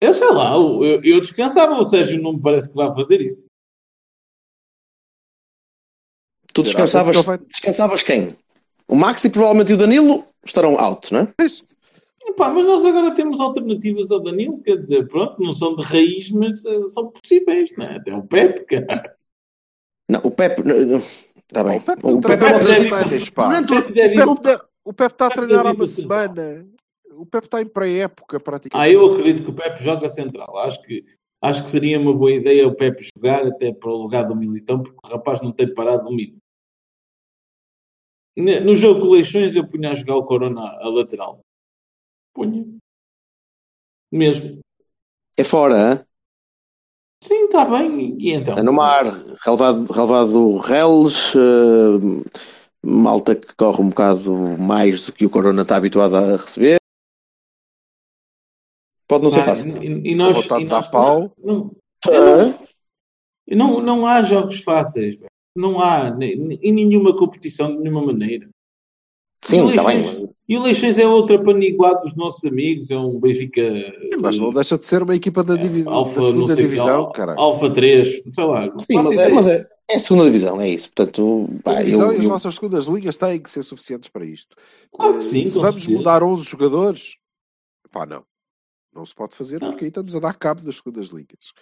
[0.00, 3.46] Eu sei lá, eu, eu descansava, o Sérgio não me parece que vai fazer isso.
[6.52, 7.16] Tu descansavas,
[7.48, 8.28] descansavas quem?
[8.86, 11.34] O Max e provavelmente o Danilo estarão out, não é?
[11.38, 11.62] Mas,
[12.36, 16.30] Epá, mas nós agora temos alternativas ao Danilo, quer dizer, pronto, não são de raiz,
[16.30, 17.96] mas eh, são possíveis, né?
[17.96, 19.16] Até o Pepe, cara.
[20.10, 20.60] Não, o Pepe.
[20.60, 21.78] Está bem.
[21.78, 25.46] o Pepe O não Pepe é O o- Pepe O Pepe, o está a Pepe
[25.46, 26.66] treinar há uma semana.
[27.12, 28.86] O Pepe está em pré-época, praticamente.
[28.86, 30.58] Ah, eu acredito que o Pepe joga central.
[30.58, 31.02] Acho que,
[31.40, 34.82] acho que seria uma boa ideia o Pepe jogar até para o lugar do Militão,
[34.82, 36.36] porque o rapaz não tem parado no mínimo.
[38.36, 41.40] Ne- No jogo de Leixões eu punha a jogar o Corona a lateral.
[42.36, 42.64] Punha.
[44.12, 44.60] Mesmo.
[45.38, 46.00] É fora, hein?
[47.24, 48.14] Sim, está bem.
[48.20, 48.54] E então?
[48.54, 49.04] é no mar.
[49.44, 51.34] Relevado, relevado reles.
[51.34, 52.36] eh,
[52.84, 56.76] malta que corre um bocado mais do que o Corona está habituado a receber.
[59.08, 59.82] Pode não ser Ah, fácil.
[59.82, 61.32] E, e nós, e nós- pau.
[61.42, 61.70] Não,
[62.06, 62.66] Ah,
[63.48, 65.18] não, não há jogos fáceis.
[65.56, 66.10] Não há.
[66.20, 68.48] Em nenhuma competição, de nenhuma maneira.
[69.46, 70.28] Sim, está bem.
[70.48, 73.62] E o Leixões é outro apaniguado dos nossos amigos, é um Benfica.
[74.20, 77.34] Mas não deixa de ser uma equipa da, divi- Alfa, da segunda divisão, Al- cara.
[77.36, 78.72] Alfa 3, sei lá.
[78.78, 80.92] Sim, mas é, mas é, é a segunda divisão, é isso.
[80.92, 84.08] Portanto, pá, A eu, divisão e as eu- nossas segundas linhas têm que ser suficientes
[84.08, 84.54] para isto.
[84.92, 85.98] Claro que sim, se vamos certeza.
[85.98, 87.14] mudar 11 jogadores,
[87.90, 88.22] pá, não.
[88.94, 89.70] Não se pode fazer Não.
[89.70, 91.52] porque aí estamos a dar cabo das segundas ligas.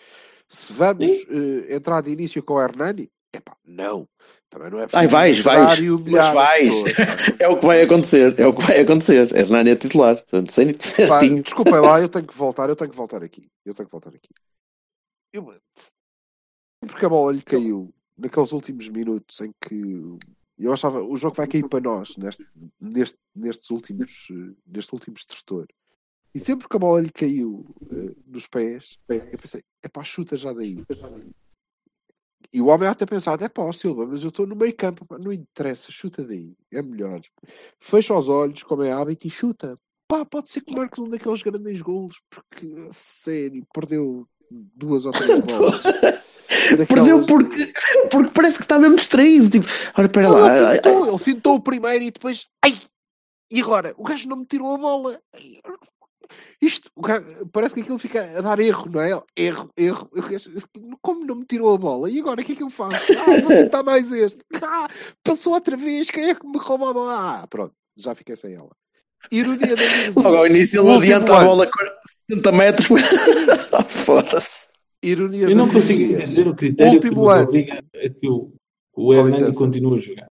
[0.47, 4.09] Se vamos eh, entrar de início com o Hernani, é pá, não.
[4.49, 6.71] Também não é Ai, vais, vais, mas vais.
[6.83, 7.35] pá.
[7.41, 8.39] é o que vai acontecer.
[8.39, 9.35] É o que vai acontecer.
[9.37, 10.15] Hernani é titular.
[10.15, 11.43] Portanto, Pá, certinho.
[11.43, 13.49] desculpem lá, eu tenho que voltar, eu tenho que voltar aqui.
[13.65, 14.31] Eu tenho que voltar aqui.
[15.33, 15.53] Eu,
[16.83, 20.19] sempre que a bola lhe caiu naqueles últimos minutos em que
[20.59, 22.47] eu achava o jogo vai cair para nós neste,
[22.81, 24.29] neste, nestes últimos
[24.67, 25.67] neste último estertor.
[26.35, 30.37] E sempre que a bola lhe caiu eh, nos pés, eu pensei, é pá, chuta
[30.37, 30.85] já daí.
[32.55, 35.05] E o homem há até pensado, é pá, Silva, mas eu estou no meio campo,
[35.19, 37.21] não interessa, chuta daí, é melhor.
[37.81, 39.77] Fecha os olhos, como é hábito, e chuta
[40.07, 45.11] pá, pode ser que marques um daqueles grandes golos, porque, a sério, perdeu duas ou
[45.11, 45.83] três bolas.
[45.83, 47.73] Daquelas- Perdeu porque,
[48.11, 49.51] porque parece que está mesmo distraído.
[49.51, 49.67] Tipo,
[49.99, 50.57] ora, espera Não, lá.
[50.57, 52.81] ele, fintou, ele fintou o primeiro e depois, ai,
[53.51, 53.93] e agora?
[53.97, 55.21] O gajo não me tirou a bola.
[56.61, 56.91] Isto,
[57.53, 59.11] parece que aquilo fica a dar erro, não é?
[59.37, 60.09] Erro, erro.
[61.03, 62.11] Como não me tirou a bola?
[62.11, 63.13] E agora o que é que eu faço?
[63.21, 64.39] Ah, vou tentar mais este.
[64.63, 64.89] Ah,
[65.23, 66.11] passou outra vez.
[66.11, 67.15] Quem é que me rouba a bola?
[67.43, 68.71] Ah, pronto, já fiquei sem ela.
[69.31, 70.21] Ironia da vida.
[70.23, 71.67] Logo ao início ele adianta a bola
[72.29, 72.89] 40 metros.
[73.73, 74.69] Ah, Foda-se.
[75.03, 76.31] Ironia Eu não das consigo ironias.
[76.31, 77.71] entender o critério Último que lance.
[77.71, 78.53] a que o,
[78.97, 80.27] o Hernani continue a jogar.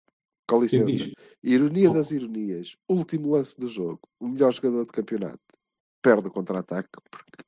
[0.49, 1.11] Com licença.
[1.43, 2.75] Ironia das ironias.
[2.89, 4.01] Último lance do jogo.
[4.21, 5.39] O melhor jogador de campeonato.
[6.03, 7.43] Perde o contra-ataque porque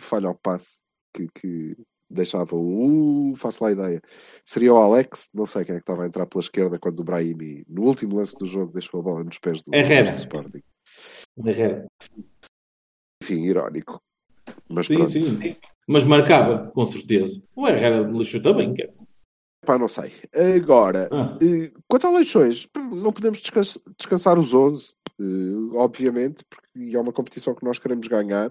[0.00, 0.82] falha o passe
[1.14, 1.76] que, que
[2.08, 3.32] deixava o.
[3.32, 4.00] Uh, faço lá a ideia.
[4.44, 5.28] Seria o Alex.
[5.34, 8.16] Não sei quem é que estava a entrar pela esquerda quando o Brahimi, no último
[8.16, 10.12] lance do jogo, deixou a bola nos pés do, Herrera.
[10.12, 10.62] do Sporting.
[11.44, 11.86] Herrera.
[13.22, 14.00] Enfim, irónico.
[14.68, 15.10] Mas Sim, pronto.
[15.12, 15.56] sim.
[15.86, 17.42] Mas marcava, com certeza.
[17.56, 18.92] O Herrera lixou também, quer.
[19.66, 20.12] Pá, não sei.
[20.56, 26.96] Agora, Ah, Eh, Quanto a Leixões, não podemos descans- descansar os 11, eh, obviamente, porque
[26.96, 28.50] é uma competição que nós queremos ganhar.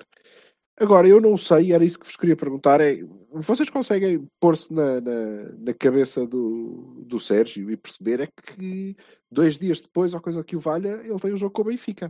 [0.79, 2.99] Agora, eu não sei, era isso que vos queria perguntar, é,
[3.33, 8.95] vocês conseguem pôr-se na, na, na cabeça do, do Sérgio e perceber é que
[9.29, 12.09] dois dias depois, ou coisa que o valha, ele tem o jogo com o Benfica.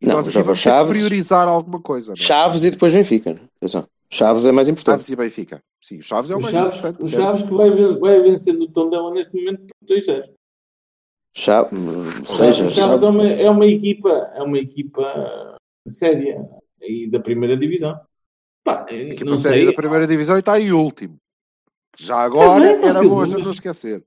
[0.00, 2.08] E Não, nós joga que Chaves, priorizar alguma coisa.
[2.08, 2.16] não é?
[2.24, 3.38] Chaves e depois Benfica.
[3.58, 3.86] Atenção.
[4.10, 5.00] Chaves é mais importante.
[5.00, 5.62] Chaves e Benfica.
[5.82, 7.02] Sim, o Chaves é o O mais Chaves, importante.
[7.02, 7.22] o certo?
[7.22, 10.06] Chaves que vai, vai vencer no Tondela neste momento por 2
[11.36, 11.78] 0 Chaves,
[12.20, 15.56] O seja, Chaves é uma, é uma equipa, é uma equipa
[15.88, 16.44] séria
[16.82, 17.98] aí da primeira divisão.
[18.64, 19.66] Pá, Equipa não séria sei.
[19.66, 21.16] da primeira divisão e está em último.
[21.98, 24.02] Já agora É, era bom a gente não esquecer.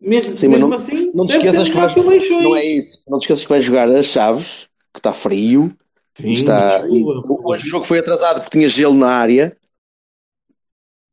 [0.00, 1.96] Mesmo, Sim, mesmo não- assim, não te esqueças que vais-.
[1.96, 3.02] Não é isso.
[3.08, 5.72] Não te esqueças que vais jogar as Chaves, que está frio.
[6.14, 7.04] Sim, está, e
[7.44, 9.56] hoje o jogo foi atrasado porque tinha gelo na área.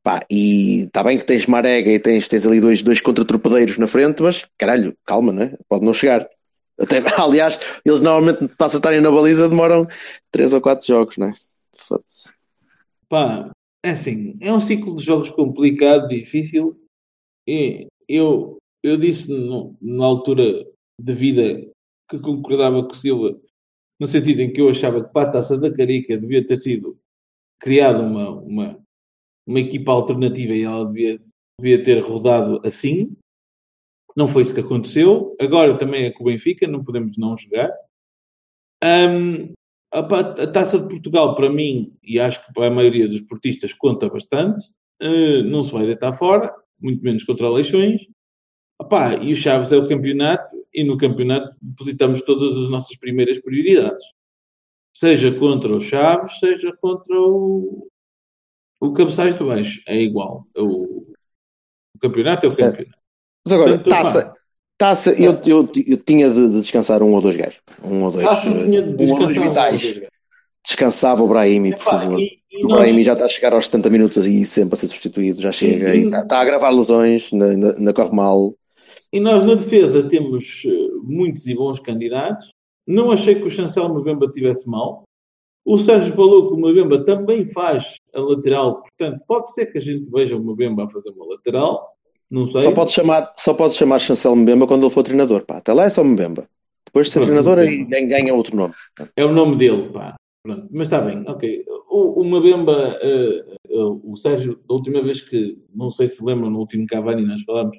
[0.06, 3.88] Pá, e está bem que tens Marega e tens, tens ali dois, dois contratropadeiros na
[3.88, 5.58] frente, mas caralho, calma, né?
[5.68, 6.30] Pode não chegar.
[6.80, 9.88] Até, aliás, eles normalmente para acertarem na baliza demoram
[10.30, 11.34] 3 ou 4 jogos, né?
[11.76, 12.32] Foda-se.
[13.10, 13.50] Pá,
[13.84, 16.80] é assim, é um ciclo de jogos complicado, difícil.
[17.48, 20.68] E eu, eu disse no- na altura
[21.02, 21.68] de vida
[22.08, 23.36] que concordava com o Silva,
[24.00, 26.96] no sentido em que eu achava que para a taça da Carica devia ter sido
[27.60, 28.85] criada uma, uma,
[29.46, 31.22] uma equipa alternativa e ela devia,
[31.60, 33.16] devia ter rodado assim.
[34.16, 35.36] Não foi isso que aconteceu.
[35.40, 37.72] Agora também é com o Benfica, não podemos não jogar.
[38.84, 39.54] Ahm,
[39.92, 43.74] a, a Taça de Portugal, para mim, e acho que para a maioria dos portistas,
[43.74, 44.66] conta bastante.
[45.00, 48.02] Eh, não se vai deitar fora, muito menos contra Leixões.
[48.82, 53.40] Epá, e o Chaves é o campeonato, e no campeonato depositamos todas as nossas primeiras
[53.40, 54.06] prioridades.
[54.94, 57.88] Seja contra o Chaves, seja contra o,
[58.82, 59.82] o Cabeçais do Baixo.
[59.88, 60.44] É igual.
[60.58, 61.06] O,
[61.96, 62.78] o campeonato é o Certo.
[62.78, 63.00] campeonato.
[63.46, 64.34] Mas agora, Portanto, taça,
[64.78, 67.62] taça eu, eu, eu tinha de, de descansar um ou dois gajos.
[67.84, 70.00] Um ou dois, Taça tinha de um ou dois vitais.
[70.66, 72.20] Descansava o Brahimi, por favor.
[72.20, 74.78] e- e o nós- Brahimi já está a chegar aos 70 minutos e sempre a
[74.78, 78.54] ser substituído, já chega e está, está a gravar lesões, ainda, ainda, corre mal.
[79.14, 80.70] E nós na defesa temos eh,
[81.04, 82.50] muitos e bons candidatos.
[82.88, 85.04] Não achei que o Chancel Mbemba tivesse mal.
[85.66, 89.82] O Sérgio falou que o Mbemba também faz a lateral, portanto, pode ser que a
[89.82, 91.90] gente veja o Mbemba a fazer uma lateral.
[92.30, 92.62] Não sei.
[92.62, 95.44] Só pode chamar, só pode chamar Chancel Mbemba quando ele for treinador.
[95.46, 95.58] Pá.
[95.58, 96.48] Até lá é só Mbemba.
[96.86, 98.74] Depois de ser Pronto, treinador, ganha, ganha outro nome.
[99.16, 100.16] É o nome dele, pá.
[100.44, 100.68] Pronto.
[100.72, 101.66] Mas está bem, ok.
[101.90, 106.50] O, o Mbemba, eh, eh, o Sérgio, da última vez que, não sei se lembram,
[106.52, 107.78] no último Cavani nós falámos,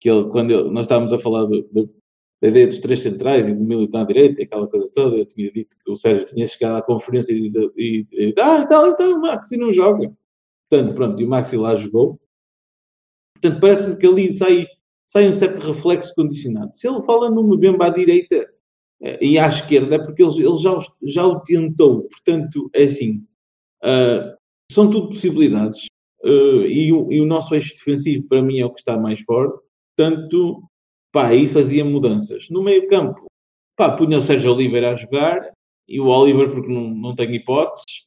[0.00, 1.90] que ele, quando ele- nós estávamos a falar do- do-
[2.40, 5.76] da ideia dos três centrais e do militar e aquela coisa toda, eu tinha dito
[5.84, 9.56] que o Sérgio tinha chegado à conferência e, e, e ah, então, então o Maxi
[9.56, 10.12] não joga.
[10.70, 12.20] Portanto, pronto, e o Maxi lá jogou.
[13.34, 14.66] Portanto, parece-me que ali sai,
[15.06, 16.76] sai um certo reflexo condicionado.
[16.76, 18.48] Se ele fala no Mbemba à direita
[19.02, 22.04] eh, e à esquerda, é porque ele, ele já, já o tentou.
[22.08, 23.24] Portanto, é assim,
[23.82, 24.36] ah,
[24.70, 25.86] são tudo possibilidades.
[26.24, 29.20] Ah, e, o, e o nosso eixo defensivo, para mim, é o que está mais
[29.22, 29.58] forte.
[29.96, 30.62] Portanto,
[31.12, 32.48] pá, aí fazia mudanças.
[32.50, 33.26] No meio campo,
[33.76, 35.52] pá, punha o Sérgio Oliveira a jogar
[35.86, 38.06] e o Oliver porque não, não tem hipóteses.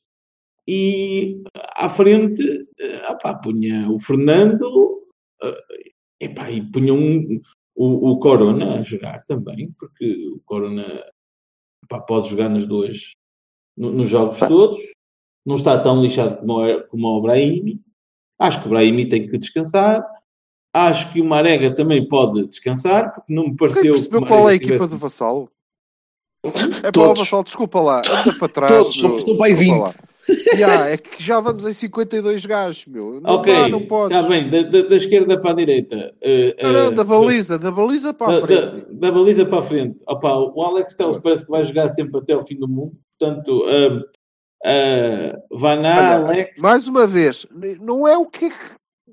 [0.67, 1.41] E
[1.75, 5.01] à frente, eh, ah, pá, punha o Fernando
[5.41, 5.57] ah,
[6.19, 7.41] epá, e punha um,
[7.75, 11.03] o, o Corona a jogar também, porque o Corona
[11.89, 13.13] pá, pode jogar nas duas,
[13.75, 14.47] no- nos jogos Pá.
[14.47, 14.79] todos.
[15.43, 17.81] Não está tão lixado como, como o Brahimi.
[18.37, 20.05] Acho que o Brahimi tem que descansar.
[20.73, 23.93] Acho que o Marega também pode descansar, porque não me Quem pareceu.
[23.93, 25.49] percebeu que o qual é a Marega equipa tivesse- do Vassalo?
[26.43, 27.19] É para o Todos.
[27.19, 28.71] Vassalo, desculpa lá, anda para trás.
[28.71, 29.97] Todos, meu, são vai desculpa 20.
[29.97, 30.11] lá.
[30.57, 33.19] Ya, é que já vamos em 52 gajos, meu.
[33.19, 34.15] Não Ok, dá, não podes.
[34.15, 36.13] está bem, da, da- da esquerda para a direita.
[36.21, 38.61] eh, Não, não, eh, da baliza, da baliza para a da, frente.
[38.61, 40.03] da- da baliza para a frente.
[40.07, 42.93] Opa, o Alex Telles parece que vai jogar sempre até ao fim do mundo.
[43.19, 43.97] Portanto, uh,
[44.65, 46.59] uh, Vaná, Olha, Alex.
[46.59, 47.45] Mais uma vez,
[47.79, 48.55] não é o que é que,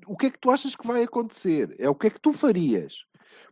[0.08, 2.32] o que é que tu achas que vai acontecer, é o que é que tu
[2.32, 3.04] farias.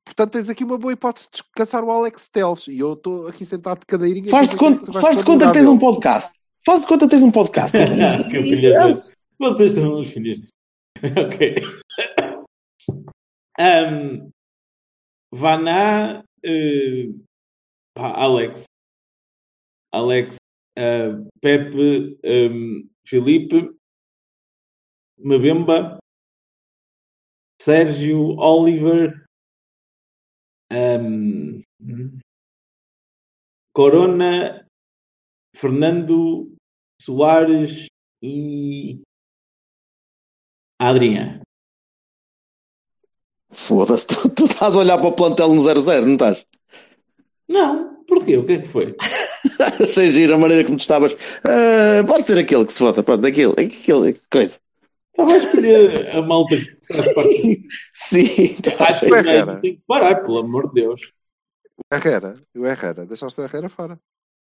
[0.05, 3.45] Portanto, tens aqui uma boa hipótese de descansar o Alex Teles e eu estou aqui
[3.45, 4.29] sentado de cadeirinha.
[4.29, 6.41] Faz de conta, que faz de conta que tens um podcast.
[6.65, 7.77] Faz de conta que tens um podcast.
[8.31, 10.49] Que de- Vocês são uns filhos.
[11.03, 11.57] ok.
[13.59, 14.31] Um,
[15.33, 17.25] Vaná, uh,
[17.95, 18.65] pá, Alex.
[19.93, 20.37] Alex,
[20.79, 23.71] uh, Pepe, um, Filipe,
[25.19, 25.99] Mabemba,
[27.61, 29.25] Sérgio, Oliver,
[30.73, 31.63] um,
[33.73, 34.67] Corona,
[35.55, 36.55] Fernando,
[37.01, 37.87] Soares
[38.23, 39.03] e
[40.79, 41.41] Adrián.
[43.51, 46.47] Foda-se, tu, tu estás a olhar para o plantel no 0-0, não estás?
[47.49, 48.37] Não, porquê?
[48.37, 48.97] O que é que foi?
[49.81, 51.17] Achei giro a maneira como tu estavas.
[51.45, 54.59] Ah, pode ser aquele que se foda, pode, aquele, aquele, coisa.
[55.19, 57.59] Estava a escolher a malta que faz parte.
[57.95, 58.85] Sim, tá.
[58.87, 61.01] Acho que é o tem que parar, pelo amor de Deus.
[61.91, 63.99] O Herrera, o Herrera, deixaste o Herrera fora.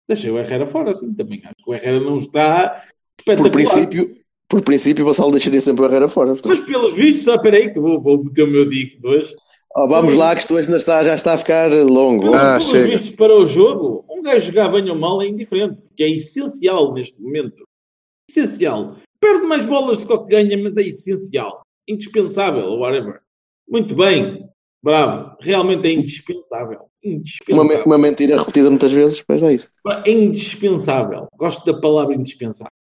[0.08, 2.84] Deixei o Herrera fora, sim, também acho que o Herrera não está
[3.18, 3.52] por espetacular.
[3.52, 4.16] princípio,
[4.48, 6.32] por princípio, o Vassal deixaria sempre o Herrera fora.
[6.34, 6.50] portanto.
[6.56, 9.36] Mas pelos vistos, ah, peraí, que vou, vou meter o meu dico de hoje.
[9.76, 12.22] Oh, vamos lá, que isto hoje ainda está, já está a ficar longo.
[12.24, 12.88] Pelos, Ah, pelos chega.
[12.98, 16.94] vistos para o jogo, um gajo jogar bem ou mal é indiferente, que é essencial
[16.94, 17.68] neste momento.
[18.30, 18.98] Essencial.
[19.20, 21.62] Perde mais bolas do que o que ganha, mas é essencial.
[21.88, 23.22] Indispensável, ou whatever.
[23.68, 24.48] Muito bem.
[24.84, 25.36] Bravo.
[25.42, 26.80] Realmente é indispensável.
[27.04, 27.78] Uma, Indispensável.
[27.78, 29.70] me- uma mentira repetida muitas vezes, mas é isso.
[30.06, 31.28] É indispensável.
[31.38, 32.72] Gosto da palavra indispensável.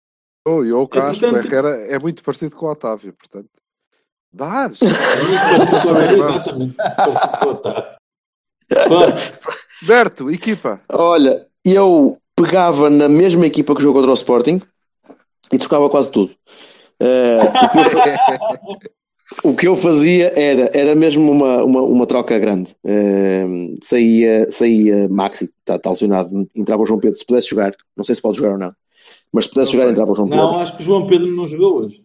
[0.46, 3.14] Oh, e eu cá acho que o portanto- Herrera é muito parecido com o Otávio,
[3.14, 3.48] portanto.
[8.86, 9.14] Claro.
[9.82, 10.80] Berto, equipa.
[10.90, 14.60] Olha, eu pegava na mesma equipa que jogou contra o Sporting
[15.52, 16.34] e trocava quase tudo.
[17.00, 18.58] Eh, o, que eu, fa-
[19.44, 22.74] o que eu fazia era, era mesmo uma, uma, uma troca grande.
[22.86, 28.04] Eh, saía, saía Maxi, está tá lesionado, entrava o João Pedro, se pudesse jogar, não
[28.04, 28.72] sei se pode jogar ou não,
[29.32, 29.92] mas se pudesse Não jogar, sei.
[29.92, 30.44] entrava o João Pedro.
[30.46, 32.04] Não, acho que o João Pedro não jogou hoje.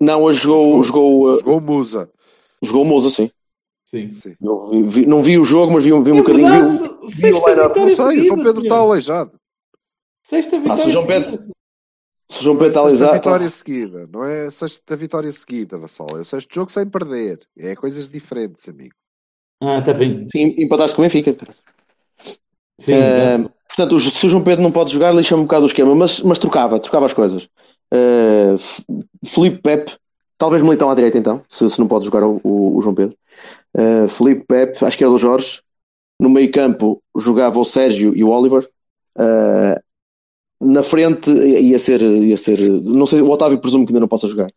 [0.00, 2.10] Não, hoje jogou, jogou, Jogou o Musa.
[2.62, 3.30] jogou o Mousa, sim.
[3.90, 4.08] Sim.
[4.08, 4.34] Sim.
[4.40, 6.48] Eu vi- vi- não vi o jogo, mas vi, um- vi um É bocadinho.
[6.48, 7.78] verdade, vi, vi o line-up.
[7.78, 9.32] Não sei, o João Pedro está aleijado.
[10.28, 10.80] Sexta vitória.
[10.82, 11.38] se o João Pedro-
[12.30, 12.34] seguida.
[12.34, 13.14] Se o João Pedro está Sexta alisado.
[13.14, 16.06] vitória seguida, não é sexta vitória seguida, Vassal.
[16.16, 17.40] É o sexto jogo sem perder.
[17.58, 18.94] É coisas diferentes, amigo.
[19.62, 20.26] Ah, está bem.
[20.30, 21.36] Sim, empataste com o Benfica.
[22.80, 23.52] Sim, exato.
[23.68, 26.20] portanto, o- se o João Pedro não pode jogar, lixa um bocado o esquema, mas,
[26.20, 27.48] mas trocava, trocava as coisas.
[28.58, 28.82] F-
[29.26, 29.96] Felipe Pepe,
[30.38, 33.16] talvez militão à direita então, se, se não pode jogar o, o- o João Pedro.
[33.76, 35.60] Eh, Felipe Pepe, à esquerda o Jorge.
[36.18, 38.68] No meio campo jogava o Sérgio e o Oliver.
[40.60, 44.26] Na frente ia ser, ia ser, não sei, o Otávio presumo que ainda não possa
[44.28, 44.50] jogar.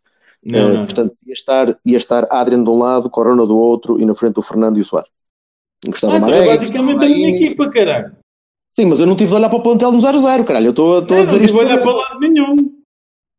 [0.43, 0.86] Não, Eh, não, não.
[0.86, 4.38] portanto, ia estar, ia estar Adrian de um lado, Corona do outro e na frente
[4.39, 5.10] o Fernando e o Soares.
[5.86, 8.16] Gostava Ah, então é Marega, basicamente Gustavo a minha equipa, caralho.
[8.76, 10.68] Sim, mas eu não tive de olhar para o plantel no 0-0, caralho.
[10.68, 12.56] Eu estou a Não, dizer não isto vou de olhar para lado nenhum.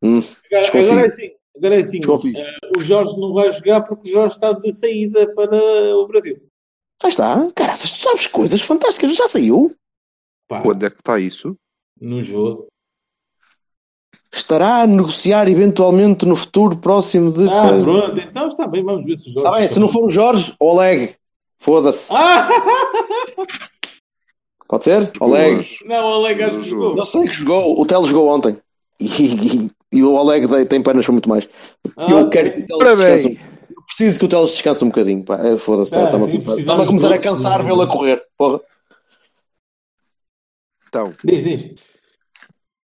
[0.03, 1.31] Hum, Agora, agora é assim.
[1.57, 2.01] Agora é assim.
[2.37, 6.41] Eh, o Jorge não vai jogar porque o Jorge está de saída para o Brasil.
[7.03, 7.51] Aí está.
[7.55, 9.17] Caraças, tu sabes coisas fantásticas.
[9.17, 9.75] Já saiu.
[10.49, 11.57] Pá, Quando é que está isso?
[12.01, 12.67] No jogo.
[14.33, 17.85] Estará a negociar eventualmente no futuro próximo de Ah, coisa.
[17.87, 18.19] pronto.
[18.19, 19.39] Então está bem, vamos ver se o Jorge.
[19.49, 21.15] Está bem, se não for o Jorge, Oleg.
[21.59, 22.13] Foda-se.
[22.15, 22.49] Ah!
[24.69, 25.11] Pode ser?
[25.21, 25.59] Oleg.
[25.59, 25.79] Hoje.
[25.87, 26.83] Não, o Oleg acho que jogo.
[26.83, 26.99] jogou.
[26.99, 27.81] Eu sei que jogou.
[27.81, 28.57] O Telo jogou ontem.
[28.99, 31.49] E, e- e o Oleg tem- pernas para muito mais.
[31.97, 32.31] Ah, eu ok.
[32.31, 33.29] quero que o Teles Ora descanse.
[33.29, 35.25] um- Eu preciso que o Teles descanse um bocadinho.
[35.31, 35.95] É, Foda-se.
[35.95, 38.23] Ah, Está-me a sim, começar, precisamos está-me a, começar a cansar vê-lo a correr.
[38.37, 38.61] Porra.
[40.95, 41.83] Então, Diz, diz.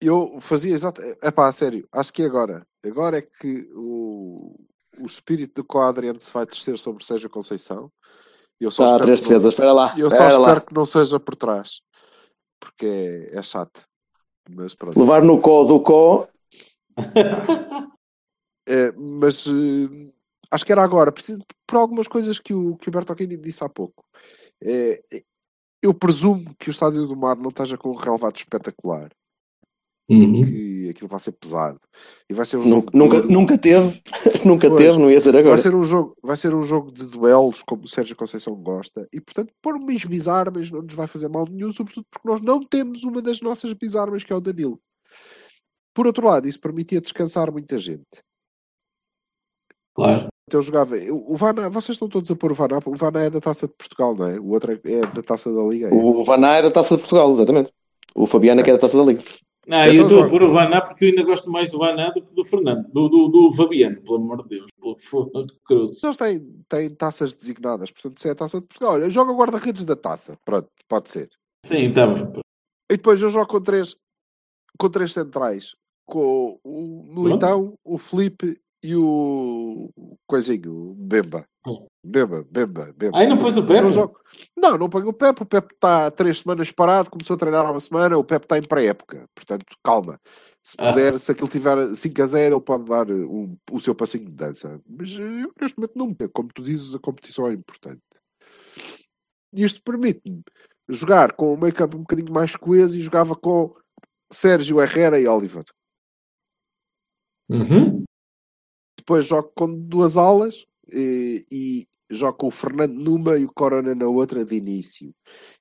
[0.02, 1.00] eu fazia exato.
[1.22, 1.88] É pá, a sério.
[1.92, 2.66] Acho que é agora.
[2.84, 4.56] Agora é que o,
[5.00, 7.92] o espírito do Coadriano se vai descer sobre o Sérgio Conceição.
[8.60, 9.54] Eu só Está a espero três que não- defesas.
[9.54, 9.94] Espera lá.
[9.98, 10.48] Eu só Espera lá.
[10.48, 11.82] espero que não seja por trás.
[12.60, 13.82] Porque é, é chato.
[14.50, 15.00] Mas pronto.
[15.00, 16.28] Levar no có do có.
[18.68, 20.12] É, mas eh,
[20.52, 23.70] acho que era agora, preciso, por algumas coisas que o, que o Bertolini disse há
[23.70, 24.04] pouco.
[24.64, 25.02] É,
[25.82, 29.10] eu presumo que o Estádio do Mar não esteja com um relevado espetacular,
[30.12, 30.42] Uhum.
[30.42, 31.80] que aquilo vai ser pesado.
[32.28, 34.02] E vai ser um Nunca, jogo nunca, nunca teve.
[34.44, 34.82] nunca Pois.
[34.82, 35.50] teve, não ia ser agora.
[35.50, 39.08] Vai ser, um jogo, vai ser um jogo de duelos, como o Sérgio Conceição gosta,
[39.14, 42.66] e portanto, pôr umas bizarmas não nos vai fazer mal nenhum, sobretudo porque nós não
[42.66, 44.80] temos uma das nossas bizarmas, que é o Danilo.
[45.94, 48.24] Por outro lado, isso permitia descansar muita gente.
[49.94, 50.30] Claro.
[50.50, 50.96] Então eu jogava.
[51.12, 52.80] O Vana, vocês estão todos a pôr o Vana.
[52.84, 54.40] O Vana é da taça de Portugal, não é?
[54.40, 55.90] O outro é é da taça da Liga.
[55.90, 55.94] é?
[55.94, 57.72] O Vaná é da Taça de Portugal, exatamente.
[58.16, 59.22] O Fabiano é que é da Taça da Liga.
[59.68, 62.24] Então eu estou a pôr o Vaná porque eu ainda gosto mais do Vaná do
[62.24, 64.72] que do Fernando, do, do, do Fabiano, pelo amor de Deus.
[64.82, 66.04] Pelo fogo de cruz.
[66.04, 69.32] Eles têm, têm taças designadas, portanto, se é a taça de Portugal, olha, eu jogo
[69.32, 70.36] a guarda-redes da taça.
[70.44, 71.30] Pronto, pode ser.
[71.68, 72.28] Sim, está bem.
[72.92, 73.96] E depois eu jogo com três,
[74.80, 75.76] com três centrais:
[76.08, 79.90] com o Militão, o Felipe e o
[80.28, 81.46] Coisinho, o Bemba.
[82.04, 83.18] Bemba, Bemba, Bemba.
[83.18, 83.82] Aí não pôs o Pepe?
[83.82, 84.20] Não, jogo.
[84.58, 85.44] não, não ponho o Pepe.
[85.44, 88.18] O Pepe está há três semanas parado, começou a treinar há uma semana.
[88.18, 90.20] O Pepe está em pré-época, portanto, calma.
[90.64, 90.90] Se Ah.
[90.92, 94.32] puder, se aquilo tiver 5 a 0, ele pode dar um- o seu passinho de
[94.32, 94.80] dança.
[94.88, 96.30] Mas eh, eu, neste momento, não.
[96.34, 98.02] Como tu dizes, a competição é importante.
[99.54, 100.42] E isto permite-me
[100.88, 103.76] jogar com o meio campo um bocadinho mais coeso e jogava com
[104.32, 105.64] Sérgio Herrera e Oliver.
[107.50, 108.04] Uhum.
[109.00, 113.96] Depois jogo com duas alas, eh, e joga com o Fernando numa e o Corona
[113.96, 115.14] na outra de início.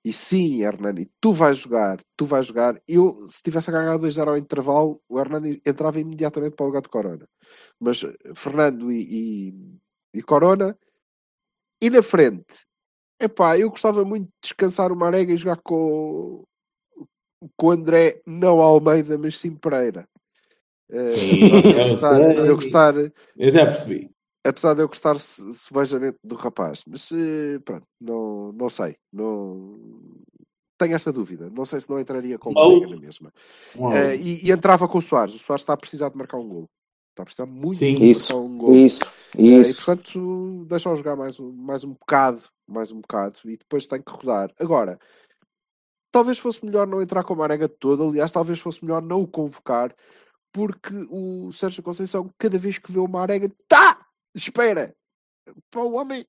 [0.05, 2.81] E sim, Hernani, tu vais jogar, tu vais jogar.
[2.89, 6.83] Eu, se tivesse a ganhar 2-0 ao intervalo, o Hernani entrava imediatamente para o lugar
[6.83, 7.29] do Corona.
[7.79, 10.77] Mas eh, Fernando e, e, e Corona,
[11.81, 12.67] e na frente,
[13.21, 16.45] epá, eu gostava muito de descansar o Marega e jogar com,
[17.57, 20.09] com o André, não Almeida, mas sim Pereira.
[20.91, 22.95] Uh, Sim, apesar de eu eu gostar, eu gostar
[23.37, 24.11] Eu já percebi.
[24.45, 29.79] apesar de eu gostar se- subejamente do rapaz, mas eh, pronto, não, não sei, não
[30.79, 31.51] tenho esta dúvida.
[31.51, 33.33] Não sei se não entraria com o na mesma.
[33.79, 33.97] Alvo.
[34.19, 35.35] e, e entrava com o Soares.
[35.35, 36.71] O Soares está a precisar de marcar um gol.
[37.11, 37.95] Está a precisar muito Sim.
[37.97, 38.75] de Isso, marcar um gol.
[38.75, 39.05] isso,
[39.37, 39.85] Eh, e isso.
[39.85, 44.11] portanto, deixa-o jogar mais, um- mais um bocado, mais um bocado, e depois tem que
[44.11, 44.51] rodar.
[44.59, 44.99] Agora,
[46.13, 49.27] talvez fosse melhor não entrar com a Marega toda, aliás, talvez fosse melhor não o
[49.27, 49.95] convocar,
[50.53, 54.05] porque o Sérgio Conceição, cada vez que vê o Marega, tá!
[54.35, 54.95] Espera!
[55.71, 56.27] Pá, o homem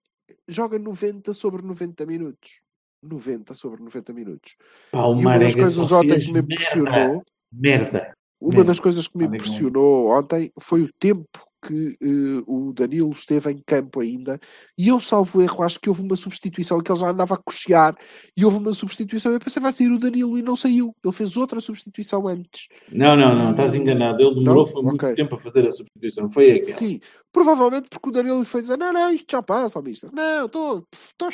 [0.48, 2.62] joga 90 sobre 90 minutos.
[3.02, 4.56] 90 sobre 90 minutos.
[4.92, 6.54] Pá, e uma das coisas ontem que me merda.
[6.54, 8.14] impressionou Merda.
[8.42, 8.66] uma Mesmo.
[8.66, 13.62] das coisas que me impressionou ontem foi o tempo que eh, o Danilo esteve em
[13.66, 14.40] campo ainda.
[14.78, 17.96] E eu, salvo erro, acho que houve uma substituição que ele já andava a cochear.
[18.36, 19.32] E houve uma substituição.
[19.32, 20.96] Eu pensei, vai sair o Danilo e não saiu.
[21.04, 22.68] Ele fez outra substituição antes.
[22.92, 24.22] Não, não, não, estás enganado.
[24.22, 24.72] Ele demorou Não?
[24.72, 25.16] foi muito Ok.
[25.16, 26.30] tempo a fazer a substituição.
[26.32, 26.72] Foi aquela.
[26.78, 27.00] Sim,
[27.32, 30.10] provavelmente porque o Danilo lhe foi dizer: Não, não, isto já passa, ó mister.
[30.14, 30.86] Não, estou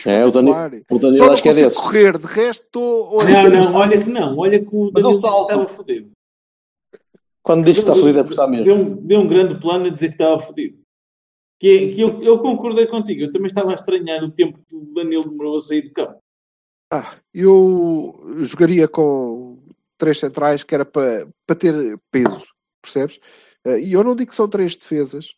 [0.05, 0.71] É, o espetacular.
[0.89, 1.76] O Danilo não acho que é desse.
[1.78, 3.17] correr, de resto estou.
[3.23, 5.51] Não, não, olha que não, olha que o Mas Danilo ele salta.
[5.53, 6.11] estava fodido.
[7.46, 8.66] Quando diz que está fodido é porque está mesmo.
[8.66, 10.80] Deu um, deu um grande plano a dizer que estava fodido.
[11.60, 14.76] Que, é- que eu, eu concordei contigo, eu também estava a estranhar o tempo que
[14.76, 16.20] o Danilo demorou a sair do campo.
[16.91, 19.60] Ah, eu jogaria com
[19.98, 22.43] três centrais que era para para ter peso,
[22.82, 23.20] percebes?
[23.66, 25.34] Eh, E eu não digo que são três defesas,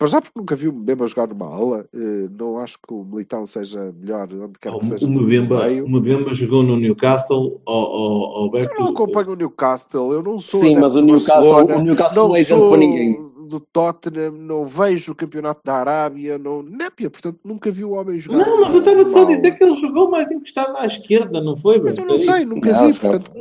[0.00, 3.02] mas já porque nunca vi o Mbemba jogar numa ala, eh, não acho que o
[3.04, 5.06] Militão seja melhor onde quer O, que seja.
[5.06, 5.84] o Mbemba, meio.
[5.84, 8.56] o Mbemba jogou no Newcastle ao, ao, ao.
[8.56, 10.60] Eu não acompanho o Newcastle, eu não sou.
[10.60, 13.26] Sim, mas o Newcastle, o Newcastle não é isento sou para ninguém.
[13.48, 18.18] do Tottenham, não vejo o campeonato da Arábia, não népia, portanto nunca vi o homem
[18.18, 18.44] jogar.
[18.46, 21.56] Não, mas eu estava só a dizer que ele jogou mais encostado à esquerda, não
[21.56, 21.80] foi?
[21.80, 23.32] Mas eu não sei, nunca Não, vi, joga- portanto.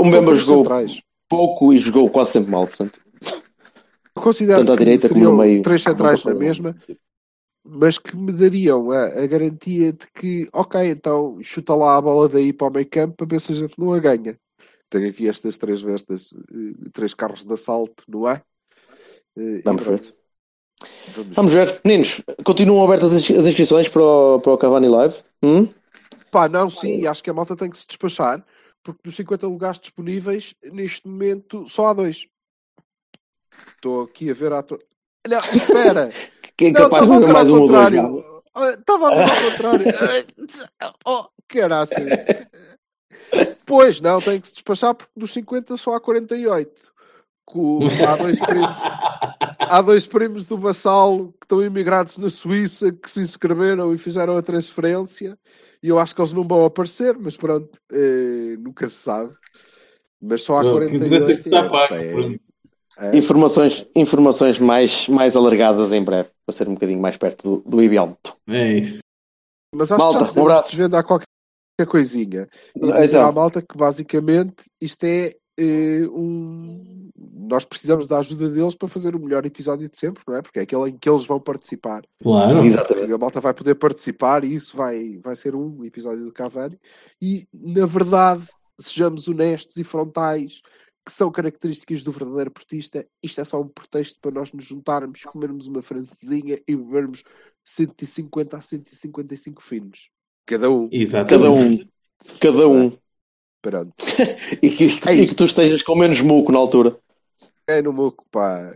[0.00, 1.02] O Mbemba, jogou centrais.
[1.28, 2.98] pouco e jogou quase sempre mal, portanto.
[4.20, 5.62] Considero Tanto à que direita como no meio.
[5.62, 6.76] três centrais na mesma,
[7.64, 12.28] mas que me dariam a, a garantia de que, ok, então chuta lá a bola
[12.28, 14.38] daí para o meio campo para ver se a gente não a ganha.
[14.88, 18.42] Tenho aqui estas três vestas, eh, três carros de assalto, não é?
[19.38, 20.02] Eh, Vamos ver.
[21.14, 21.80] Vamos Vamos ver.
[21.84, 25.16] Meninos, continuam abertas as as inscrições para o, para o Cavani Live?
[25.42, 25.68] Hum?
[26.30, 28.44] Pá, não, sim, acho que a malta tem que se despachar,
[28.82, 32.26] porque dos 50 lugares disponíveis, neste momento só há dois.
[33.76, 34.62] Estou aqui a ver a.
[34.62, 34.78] To...
[35.28, 36.08] Não, espera!
[36.56, 37.92] Que é Não, capaz de haver ver mais ao um ou dois.
[37.92, 38.40] não?
[38.70, 39.86] Estava a ver ao contrário.
[41.06, 42.10] Oh, caraças.
[43.64, 46.90] Pois, não, tem que se despachar porque dos 50 só há 48.
[47.44, 48.78] Co- Há dois primos,
[49.58, 54.36] há dois primos do Vassalo que estão imigrados na Suíça que se inscreveram e fizeram
[54.36, 55.36] a transferência.
[55.82, 59.32] E eu acho que eles não vão aparecer, mas pronto, eh, nunca se sabe.
[60.22, 61.42] Mas só há Não, o que interessa é 48.
[61.42, 62.40] que está é, pago,
[63.00, 63.16] é.
[63.16, 67.82] Informações, informações mais, mais alargadas em breve, para ser um bocadinho mais perto do, do
[67.82, 68.18] idealmente.
[68.48, 68.98] É isso.
[69.74, 70.70] Mas acho Malta, que um abraço.
[70.70, 71.26] desvendar qualquer
[71.88, 72.48] coisinha.
[72.76, 73.28] E dizer Então.
[73.28, 77.08] à malta que basicamente isto é eh, um.
[77.36, 80.42] Nós precisamos da ajuda deles para fazer o melhor episódio de sempre, não é?
[80.42, 82.02] Porque é aquele em que eles vão participar.
[82.22, 82.62] Claro.
[82.64, 83.10] Exatamente.
[83.10, 86.78] E a malta vai poder participar e isso vai, vai ser um episódio do Cavani.
[87.20, 88.44] E, na verdade,
[88.78, 90.62] sejamos honestos e frontais,
[91.04, 95.22] que são características do verdadeiro portista, isto é só um pretexto para nós nos juntarmos,
[95.24, 97.22] comermos uma francesinha e bebermos
[97.64, 100.08] 150 a 155 finos.
[100.46, 100.88] Cada um.
[100.92, 101.30] Exatamente.
[101.38, 101.78] Cada um.
[102.40, 102.92] Cada um.
[103.62, 103.92] Pronto.
[104.62, 106.96] E que, É e que tu estejas com menos muco na altura.
[107.66, 108.74] É no moco, pá.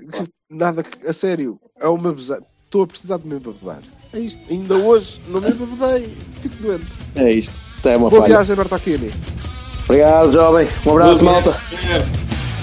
[0.49, 3.83] Nada, a sério, é uma Estou a precisar de me embebedar.
[4.13, 4.41] É isto.
[4.51, 6.17] Ainda hoje não me embebedei.
[6.41, 6.87] Fico doente.
[7.17, 7.61] É isto.
[7.79, 8.35] Até uma Boa falha.
[8.35, 9.11] viagem, Bertocchini.
[9.85, 10.69] Obrigado, jovem.
[10.87, 11.57] Um abraço, malta.
[11.89, 12.05] É.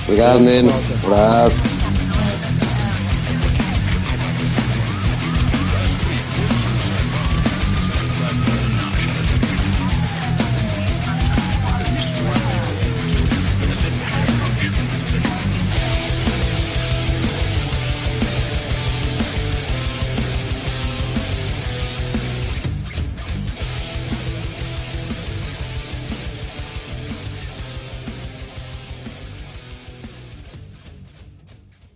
[0.05, 0.72] Obrigado, menino.
[1.03, 1.76] Um abraço.